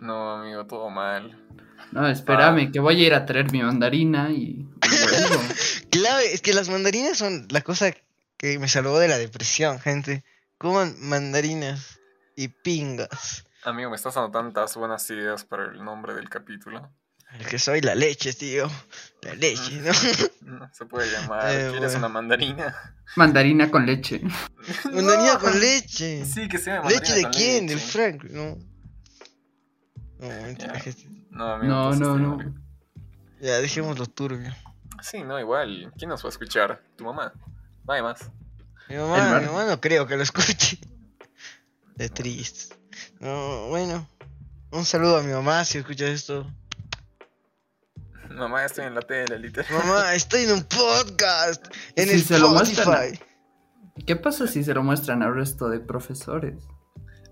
No, 0.00 0.32
amigo, 0.32 0.66
todo 0.66 0.88
mal. 0.90 1.44
No, 1.92 2.06
espérame, 2.08 2.66
Ah. 2.68 2.70
que 2.72 2.80
voy 2.80 3.02
a 3.02 3.06
ir 3.06 3.14
a 3.14 3.26
traer 3.26 3.50
mi 3.52 3.62
mandarina 3.62 4.30
y... 4.30 4.66
Clave, 5.90 6.32
es 6.32 6.42
que 6.42 6.52
las 6.54 6.68
mandarinas 6.68 7.18
son 7.18 7.46
la 7.50 7.62
cosa 7.62 7.92
que 8.36 8.58
me 8.58 8.68
salvó 8.68 8.98
de 8.98 9.08
la 9.08 9.18
depresión, 9.18 9.80
gente. 9.80 10.24
Coman 10.58 10.94
mandarinas 11.00 11.98
y 12.36 12.48
pingas. 12.48 13.44
Amigo, 13.64 13.90
me 13.90 13.96
estás 13.96 14.14
dando 14.14 14.30
tantas 14.30 14.76
buenas 14.76 15.08
ideas 15.10 15.44
para 15.44 15.64
el 15.66 15.84
nombre 15.84 16.14
del 16.14 16.28
capítulo. 16.28 16.90
El 17.32 17.46
que 17.46 17.58
soy 17.58 17.80
la 17.80 17.94
leche, 17.94 18.32
tío. 18.32 18.70
La 19.22 19.34
leche, 19.34 19.80
¿no? 19.80 19.92
No 20.60 20.70
se 20.72 20.86
puede 20.86 21.10
llamar. 21.12 21.44
Eh, 21.50 21.68
¿Quieres 21.70 21.92
bueno. 21.92 21.98
una 21.98 22.08
mandarina? 22.08 22.94
Mandarina 23.16 23.70
con 23.70 23.84
leche. 23.84 24.20
Mandarina 24.84 25.34
No. 25.34 25.38
con 25.40 25.60
leche. 25.60 26.24
Sí, 26.24 26.48
que 26.48 26.58
sea 26.58 26.82
¿Leche 26.84 27.14
de 27.14 27.22
con 27.22 27.32
quién? 27.32 27.66
leche. 27.66 27.74
¿Del 27.74 27.80
Frank? 27.80 28.24
No. 28.24 28.56
No. 30.18 30.28
No, 31.30 31.52
amigo, 31.54 31.72
No, 31.74 31.94
no, 31.94 32.16
no. 32.18 32.28
morí. 32.36 32.48
Ya, 33.40 33.58
dejémoslo 33.60 34.06
turbio. 34.06 34.52
Sí, 35.02 35.22
no, 35.22 35.38
igual. 35.38 35.92
¿Quién 35.96 36.08
nos 36.08 36.24
va 36.24 36.28
a 36.28 36.30
escuchar? 36.30 36.82
¿Tu 36.96 37.04
mamá? 37.04 37.32
Nadie 37.86 38.02
más. 38.02 38.30
Mi 38.88 38.96
mamá, 38.96 39.38
mi 39.40 39.46
mamá 39.46 39.64
no 39.66 39.80
creo 39.80 40.06
que 40.06 40.16
lo 40.16 40.22
escuche. 40.22 40.78
De 41.94 42.08
triste. 42.08 42.74
No, 43.20 43.68
bueno. 43.68 44.08
Un 44.70 44.84
saludo 44.84 45.18
a 45.18 45.22
mi 45.22 45.32
mamá 45.32 45.64
si 45.64 45.78
escuchas 45.78 46.08
esto. 46.10 46.50
Mamá, 48.38 48.64
estoy 48.64 48.86
en 48.86 48.94
la 48.94 49.02
tele, 49.02 49.38
literal. 49.38 49.72
Mamá, 49.72 50.14
estoy 50.14 50.44
en 50.44 50.52
un 50.52 50.64
podcast. 50.64 51.66
En 51.96 52.08
Si 52.08 52.20
se 52.20 52.38
lo 52.38 52.50
muestran. 52.50 52.88
Spotify. 52.88 53.24
¿Qué 54.06 54.16
pasa 54.16 54.46
si 54.46 54.62
se 54.62 54.72
lo 54.74 54.82
muestran 54.82 55.22
al 55.22 55.34
resto 55.34 55.68
de 55.68 55.80
profesores? 55.80 56.68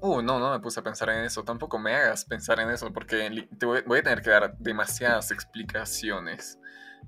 Uh, 0.00 0.20
no, 0.20 0.38
no 0.38 0.50
me 0.52 0.60
puse 0.60 0.80
a 0.80 0.82
pensar 0.82 1.08
en 1.10 1.24
eso. 1.24 1.44
Tampoco 1.44 1.78
me 1.78 1.94
hagas 1.94 2.24
pensar 2.24 2.60
en 2.60 2.70
eso 2.70 2.92
porque 2.92 3.48
te 3.58 3.66
voy, 3.66 3.82
voy 3.86 4.00
a 4.00 4.02
tener 4.02 4.22
que 4.22 4.30
dar 4.30 4.56
demasiadas 4.58 5.30
explicaciones. 5.30 6.58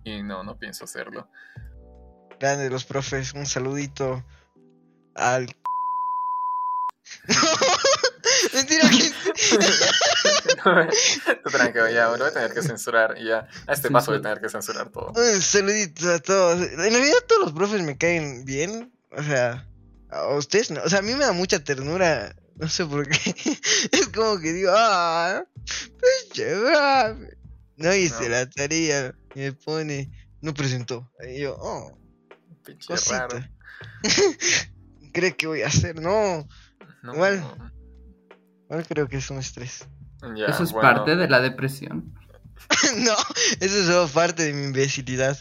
Y 0.05 0.23
no, 0.23 0.45
no 0.45 0.59
pienso 0.59 0.85
hacerlo. 0.85 1.29
Grande 2.39 2.71
los 2.71 2.85
profes, 2.85 3.35
un 3.35 3.47
saludito 3.47 4.25
al. 5.15 5.47
Mentira, 8.55 8.89
gente. 8.89 9.15
Tú 11.45 11.51
tranquilo, 11.51 11.89
ya, 11.91 12.09
lo 12.09 12.19
voy 12.19 12.29
a 12.29 12.33
tener 12.33 12.53
que 12.53 12.63
censurar. 12.63 13.17
Y 13.19 13.27
ya, 13.27 13.49
a 13.67 13.73
este 13.73 13.91
paso 13.91 14.11
voy 14.13 14.19
a 14.19 14.23
tener 14.23 14.41
que 14.41 14.49
censurar 14.49 14.91
todo. 14.91 15.13
Un 15.15 15.43
saludito 15.43 16.11
a 16.13 16.19
todos. 16.19 16.61
En 16.63 16.77
realidad 16.77 17.17
todos 17.27 17.43
los 17.45 17.53
profes 17.53 17.83
me 17.83 17.97
caen 17.97 18.45
bien. 18.45 18.93
O 19.11 19.23
sea, 19.23 19.67
a 20.11 20.35
ustedes 20.35 20.71
no. 20.71 20.83
O 20.83 20.89
sea, 20.89 20.99
a 21.01 21.03
mí 21.03 21.13
me 21.15 21.25
da 21.25 21.33
mucha 21.33 21.63
ternura. 21.63 22.35
No 22.57 22.69
sé 22.69 22.85
por 22.87 23.09
qué. 23.09 23.35
Es 23.93 24.09
como 24.09 24.39
que 24.41 24.53
digo, 24.53 24.73
ah, 24.75 25.45
pinche 25.65 26.55
brave. 26.59 27.37
No 27.77 27.95
hice 27.95 28.25
No. 28.25 28.29
la 28.31 28.51
tarea. 28.51 29.15
Y 29.35 29.41
me 29.41 29.53
pone, 29.53 30.11
no 30.41 30.53
presentó. 30.55 31.09
Y 31.29 31.41
yo, 31.41 31.57
oh, 31.61 31.97
Pinche 32.65 32.87
cosita. 32.89 33.29
raro. 33.29 33.45
¿Crees 35.13 35.35
que 35.37 35.47
voy 35.47 35.63
a 35.63 35.69
hacer? 35.69 36.01
No. 36.01 36.47
No, 37.03 37.15
Igual. 37.15 37.73
No. 38.69 38.83
Creo 38.85 39.09
que 39.09 39.17
es 39.19 39.31
un 39.31 39.39
estrés. 39.39 39.87
Ya, 40.37 40.47
Eso 40.47 40.65
es 40.65 40.73
bueno. 40.73 40.89
parte 40.89 41.15
de 41.15 41.29
la 41.29 41.41
depresión. 41.41 42.13
no, 42.97 43.13
eso 43.61 43.79
es 43.79 43.87
solo 43.87 44.09
parte 44.09 44.43
de 44.43 44.53
mi 44.53 44.65
imbecilidad. 44.65 45.39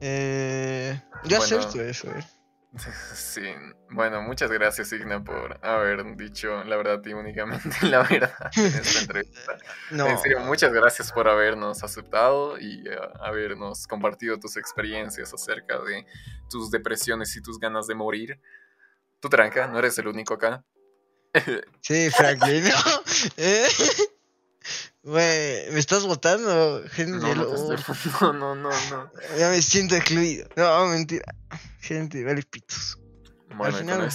Eh, 0.00 1.00
yo 1.24 1.38
Bueno. 1.38 1.44
acepto 1.44 1.80
eso, 1.80 2.10
eh. 2.10 2.24
Sí, 3.14 3.42
bueno, 3.90 4.20
muchas 4.22 4.50
gracias, 4.50 4.92
Igna, 4.92 5.22
por 5.24 5.58
haber 5.64 6.16
dicho 6.16 6.62
la 6.64 6.76
verdad 6.76 7.00
y 7.04 7.12
únicamente 7.14 7.70
la 7.86 8.02
verdad 8.02 8.32
en 8.56 8.66
esta 8.66 9.00
entrevista. 9.00 9.56
No. 9.90 10.06
En 10.08 10.18
serio, 10.18 10.40
muchas 10.40 10.72
gracias 10.72 11.10
por 11.12 11.28
habernos 11.28 11.82
aceptado 11.82 12.58
y 12.58 12.86
eh, 12.88 12.98
habernos 13.20 13.86
compartido 13.86 14.38
tus 14.38 14.56
experiencias 14.56 15.32
acerca 15.32 15.78
de 15.78 16.04
tus 16.50 16.70
depresiones 16.70 17.34
y 17.36 17.40
tus 17.42 17.58
ganas 17.58 17.86
de 17.86 17.94
morir. 17.94 18.40
Tú 19.20 19.28
tranca, 19.28 19.66
no 19.68 19.78
eres 19.78 19.98
el 19.98 20.08
único 20.08 20.34
acá. 20.34 20.64
Sí, 21.80 22.10
Franklin, 22.10 22.64
no. 22.64 23.02
Eh, 23.36 23.66
Güey, 25.02 25.70
¿me 25.70 25.78
estás 25.78 26.04
votando? 26.04 26.82
Gente, 26.90 27.12
No, 27.18 27.34
no, 27.34 27.54
estoy- 27.54 28.12
no, 28.20 28.32
no, 28.32 28.54
no, 28.54 28.70
no. 28.90 29.10
Ya 29.38 29.48
me 29.48 29.62
siento 29.62 29.94
excluido. 29.96 30.48
No, 30.56 30.86
mentira. 30.86 31.24
Gente, 31.80 32.22
vale 32.24 32.42
pitos. 32.42 32.98
Bueno, 33.54 33.76
y 33.76 33.80
final-. 33.80 34.10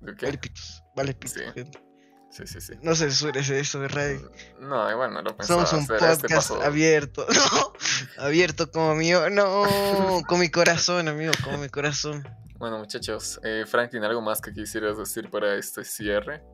Vale 0.00 0.38
pitos. 0.38 0.82
Vale 0.96 1.14
pitos, 1.14 1.36
Sí. 1.38 1.52
gente. 1.54 1.82
Sí, 2.30 2.46
sí, 2.46 2.60
sí. 2.62 2.72
No 2.80 2.94
censures 2.94 3.50
eso, 3.50 3.80
de 3.80 3.88
radio. 3.88 4.32
No, 4.58 4.90
igual 4.90 5.12
no 5.12 5.20
lo 5.20 5.36
pensaba 5.36 5.66
Somos 5.66 5.72
un. 5.74 5.80
Este 5.80 5.92
podcast 5.98 6.22
paso- 6.28 6.62
abierto. 6.62 7.26
No, 8.16 8.24
abierto 8.24 8.70
como 8.70 8.94
mío. 8.94 9.28
No, 9.28 10.22
con 10.26 10.40
mi 10.40 10.48
corazón, 10.50 11.08
amigo, 11.08 11.32
con 11.44 11.60
mi 11.60 11.68
corazón. 11.68 12.26
Bueno, 12.62 12.78
muchachos, 12.78 13.40
eh, 13.42 13.64
Franklin, 13.66 14.04
¿algo 14.04 14.20
más 14.20 14.40
que 14.40 14.52
quisieras 14.52 14.96
decir 14.96 15.28
para 15.28 15.56
este 15.56 15.82
cierre? 15.82 16.44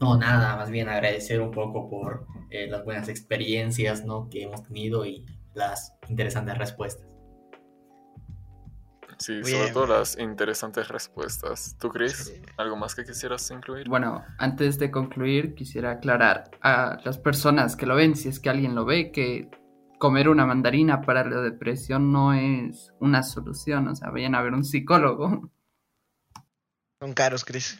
No, 0.00 0.16
nada, 0.16 0.56
más 0.56 0.70
bien 0.70 0.88
agradecer 0.88 1.42
un 1.42 1.50
poco 1.50 1.90
por 1.90 2.26
eh, 2.48 2.66
las 2.66 2.82
buenas 2.82 3.10
experiencias 3.10 4.02
¿no? 4.02 4.30
que 4.30 4.44
hemos 4.44 4.62
tenido 4.62 5.04
y 5.04 5.26
las 5.52 5.92
interesantes 6.08 6.56
respuestas. 6.56 7.06
Sí, 9.18 9.42
Bien. 9.42 9.44
sobre 9.44 9.72
todo 9.72 9.86
las 9.88 10.18
interesantes 10.18 10.88
respuestas. 10.88 11.76
¿Tú, 11.78 11.90
Chris? 11.90 12.32
Sí. 12.34 12.42
¿Algo 12.56 12.76
más 12.76 12.94
que 12.94 13.04
quisieras 13.04 13.50
incluir? 13.50 13.90
Bueno, 13.90 14.24
antes 14.38 14.78
de 14.78 14.90
concluir, 14.90 15.54
quisiera 15.54 15.90
aclarar 15.90 16.50
a 16.62 16.96
las 17.04 17.18
personas 17.18 17.76
que 17.76 17.84
lo 17.84 17.94
ven, 17.94 18.16
si 18.16 18.30
es 18.30 18.40
que 18.40 18.48
alguien 18.48 18.74
lo 18.74 18.86
ve, 18.86 19.12
que 19.12 19.50
comer 20.00 20.28
una 20.30 20.46
mandarina 20.46 21.02
para 21.02 21.24
la 21.24 21.40
depresión 21.42 22.10
no 22.10 22.32
es 22.34 22.90
una 22.98 23.22
solución. 23.22 23.86
O 23.86 23.94
sea, 23.94 24.10
vayan 24.10 24.34
a 24.34 24.42
ver 24.42 24.54
un 24.54 24.64
psicólogo. 24.64 25.52
Son 27.00 27.12
caros, 27.12 27.44
Chris. 27.44 27.78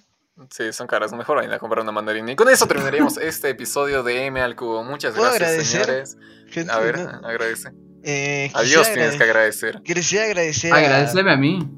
Sí, 0.51 0.73
son 0.73 0.87
caras. 0.87 1.13
Mejor 1.13 1.39
vayan 1.39 1.53
a 1.53 1.59
comprar 1.59 1.83
una 1.83 1.93
mandarina. 1.93 2.31
Y 2.31 2.37
con 2.37 2.49
eso 2.49 2.67
terminaríamos 2.67 3.17
este 3.19 3.49
episodio 3.51 4.03
de 4.03 4.27
M 4.27 4.41
al 4.41 4.55
Cubo. 4.55 4.85
Muchas 4.85 5.15
¿Puedo 5.15 5.31
gracias, 5.35 5.51
agradecer? 5.75 5.85
señores. 5.85 6.17
Gente, 6.49 6.73
A 6.73 6.79
ver, 6.79 6.99
no. 6.99 7.27
agradece. 7.29 7.73
Eh, 8.03 8.51
Adiós 8.55 8.87
tienes 8.93 9.17
que 9.17 9.25
agrade- 9.25 9.31
agradecer. 9.31 9.83
Quisiera 9.83 10.25
agradecer 10.27 10.73
a, 10.73 10.77
Agradeceme 10.77 11.33
a 11.33 11.37
mí. 11.37 11.69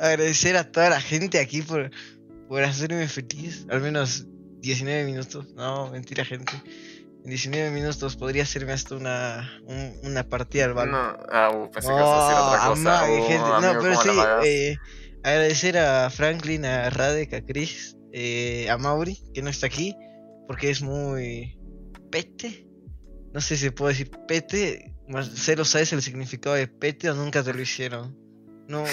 agradecer 0.00 0.56
a 0.56 0.70
toda 0.70 0.90
la 0.90 1.00
gente 1.00 1.38
aquí 1.38 1.62
por, 1.62 1.90
por 2.48 2.62
hacerme 2.62 3.06
feliz. 3.08 3.66
Al 3.70 3.80
menos 3.80 4.26
19 4.60 5.04
minutos. 5.04 5.46
No, 5.54 5.88
mentira, 5.90 6.24
gente. 6.24 6.52
En 7.28 7.32
19 7.32 7.70
minutos 7.72 8.16
podría 8.16 8.44
hacerme 8.44 8.72
hasta 8.72 8.94
una, 8.96 9.60
un- 9.66 9.92
una 10.02 10.26
partida 10.26 10.64
al 10.64 10.72
balón. 10.72 10.92
No, 10.92 11.16
ah, 11.30 11.50
uh, 11.50 11.70
pensé 11.70 11.88
que 11.88 11.94
ibas 11.94 12.08
a 12.08 12.22
decir 12.24 12.42
otra 12.42 12.58
cosa. 12.70 12.72
amague, 13.02 13.20
Uh, 13.20 13.26
gente. 13.28 13.48
No, 13.50 13.60
pero 13.60 13.94
¿cómo 13.96 14.02
sí, 14.02 14.48
eh, 14.48 14.76
agradecer 15.22 15.76
a 15.76 16.08
Franklin, 16.08 16.64
a 16.64 16.88
Radek, 16.88 17.34
a 17.34 17.42
Chris, 17.44 17.98
eh, 18.14 18.70
a 18.70 18.78
Mauri, 18.78 19.22
que 19.34 19.42
no 19.42 19.50
está 19.50 19.66
aquí, 19.66 19.94
porque 20.46 20.70
es 20.70 20.80
muy 20.80 21.60
pete. 22.10 22.66
No 23.34 23.42
sé 23.42 23.58
si 23.58 23.64
se 23.64 23.72
puede 23.72 23.92
decir 23.92 24.10
pete. 24.26 24.94
Marcelo, 25.06 25.66
¿sabes 25.66 25.92
el 25.92 26.00
significado 26.00 26.56
de 26.56 26.66
pete 26.66 27.10
o 27.10 27.14
nunca 27.14 27.42
te 27.42 27.52
lo 27.52 27.60
hicieron? 27.60 28.16
No, 28.68 28.84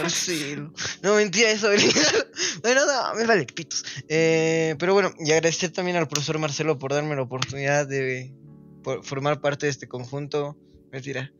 Marcelo. 0.00 0.72
No, 1.02 1.16
mentira, 1.16 1.50
eso. 1.50 1.68
bueno, 2.62 2.86
no, 2.86 3.14
me 3.14 3.26
vale 3.26 3.44
pitos. 3.44 3.84
Eh, 4.08 4.74
pero 4.78 4.94
bueno, 4.94 5.12
y 5.18 5.30
agradecer 5.30 5.70
también 5.70 5.98
al 5.98 6.08
profesor 6.08 6.38
Marcelo 6.38 6.78
por 6.78 6.92
darme 6.92 7.14
la 7.14 7.22
oportunidad 7.22 7.86
de 7.86 8.32
formar 9.02 9.40
parte 9.40 9.66
de 9.66 9.70
este 9.70 9.88
conjunto. 9.88 10.56
Mentira. 10.90 11.30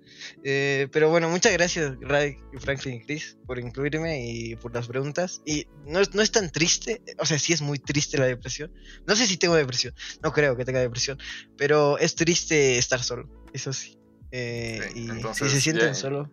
Eh, 0.44 0.88
pero 0.92 1.08
bueno, 1.08 1.30
muchas 1.30 1.52
gracias, 1.52 1.94
Ray, 2.02 2.36
Franklin 2.58 2.96
y 2.96 3.00
Chris, 3.04 3.38
por 3.46 3.58
incluirme 3.58 4.26
y 4.26 4.56
por 4.56 4.74
las 4.74 4.86
preguntas. 4.86 5.40
Y 5.46 5.66
no 5.86 6.00
es, 6.00 6.14
no 6.14 6.20
es 6.20 6.30
tan 6.30 6.50
triste, 6.50 7.00
o 7.18 7.24
sea, 7.24 7.38
sí 7.38 7.54
es 7.54 7.62
muy 7.62 7.78
triste 7.78 8.18
la 8.18 8.26
depresión. 8.26 8.70
No 9.06 9.16
sé 9.16 9.26
si 9.26 9.38
tengo 9.38 9.54
depresión, 9.54 9.94
no 10.22 10.32
creo 10.32 10.54
que 10.54 10.66
tenga 10.66 10.80
depresión, 10.80 11.18
pero 11.56 11.96
es 11.96 12.14
triste 12.14 12.76
estar 12.76 13.02
solo, 13.02 13.26
eso 13.54 13.72
sí. 13.72 13.98
Eh, 14.30 14.90
Sí, 14.92 15.04
y 15.06 15.08
entonces, 15.08 15.48
si 15.48 15.54
se 15.54 15.60
sienten 15.62 15.94
solo, 15.94 16.30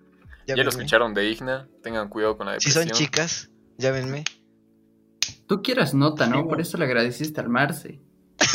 Ya 0.47 0.55
lo 0.55 0.63
llámenme. 0.63 0.69
escucharon 0.69 1.13
de 1.13 1.25
Igna, 1.29 1.67
tengan 1.83 2.09
cuidado 2.09 2.37
con 2.37 2.47
la 2.47 2.59
Si 2.59 2.69
depresión. 2.69 2.87
son 2.89 2.97
chicas, 2.97 3.49
llámenme. 3.77 4.23
Tú 5.47 5.61
quieras 5.61 5.93
nota, 5.93 6.27
¿no? 6.27 6.37
Sí, 6.37 6.43
Por 6.43 6.57
no. 6.57 6.61
eso 6.63 6.77
le 6.77 6.85
agradeciste 6.85 7.39
al 7.41 7.49
Marce. 7.49 7.99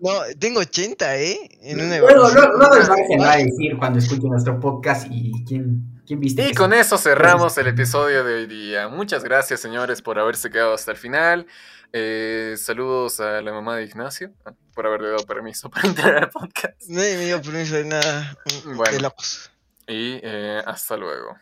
No, 0.00 0.10
tengo 0.38 0.60
80, 0.60 1.16
¿eh? 1.18 1.38
En 1.62 1.80
una 1.80 1.98
Luego, 1.98 2.08
evaluación. 2.28 2.42
luego, 2.44 2.58
luego 2.58 2.74
el 2.74 2.88
Marce 2.88 3.16
va 3.20 3.32
a 3.32 3.36
decir 3.36 3.76
cuando 3.78 3.98
escuche 3.98 4.26
nuestro 4.28 4.58
podcast 4.60 5.06
y 5.10 5.44
quién, 5.44 6.02
quién 6.06 6.18
viste. 6.20 6.48
Y 6.48 6.54
con 6.54 6.72
eso 6.72 6.98
cerramos 6.98 7.56
el 7.58 7.68
episodio 7.68 8.24
de 8.24 8.34
hoy 8.34 8.46
día. 8.46 8.88
Muchas 8.88 9.22
gracias, 9.24 9.60
señores, 9.60 10.02
por 10.02 10.18
haberse 10.18 10.50
quedado 10.50 10.74
hasta 10.74 10.90
el 10.92 10.96
final. 10.96 11.46
Eh, 11.92 12.54
saludos 12.58 13.20
a 13.20 13.42
la 13.42 13.52
mamá 13.52 13.76
de 13.76 13.84
Ignacio 13.84 14.32
ah, 14.46 14.52
por 14.74 14.86
haberle 14.86 15.10
dado 15.10 15.24
permiso 15.26 15.68
para 15.70 15.86
entrar 15.88 16.16
al 16.16 16.30
podcast. 16.30 16.74
Nadie 16.88 17.16
me 17.18 17.24
dio 17.26 17.42
permiso 17.42 17.74
de 17.76 17.84
nada. 17.84 18.36
Bueno. 18.64 18.92
De 18.92 19.00
locos. 19.00 19.51
Y 19.86 20.20
eh, 20.22 20.62
hasta 20.66 20.96
luego. 20.96 21.36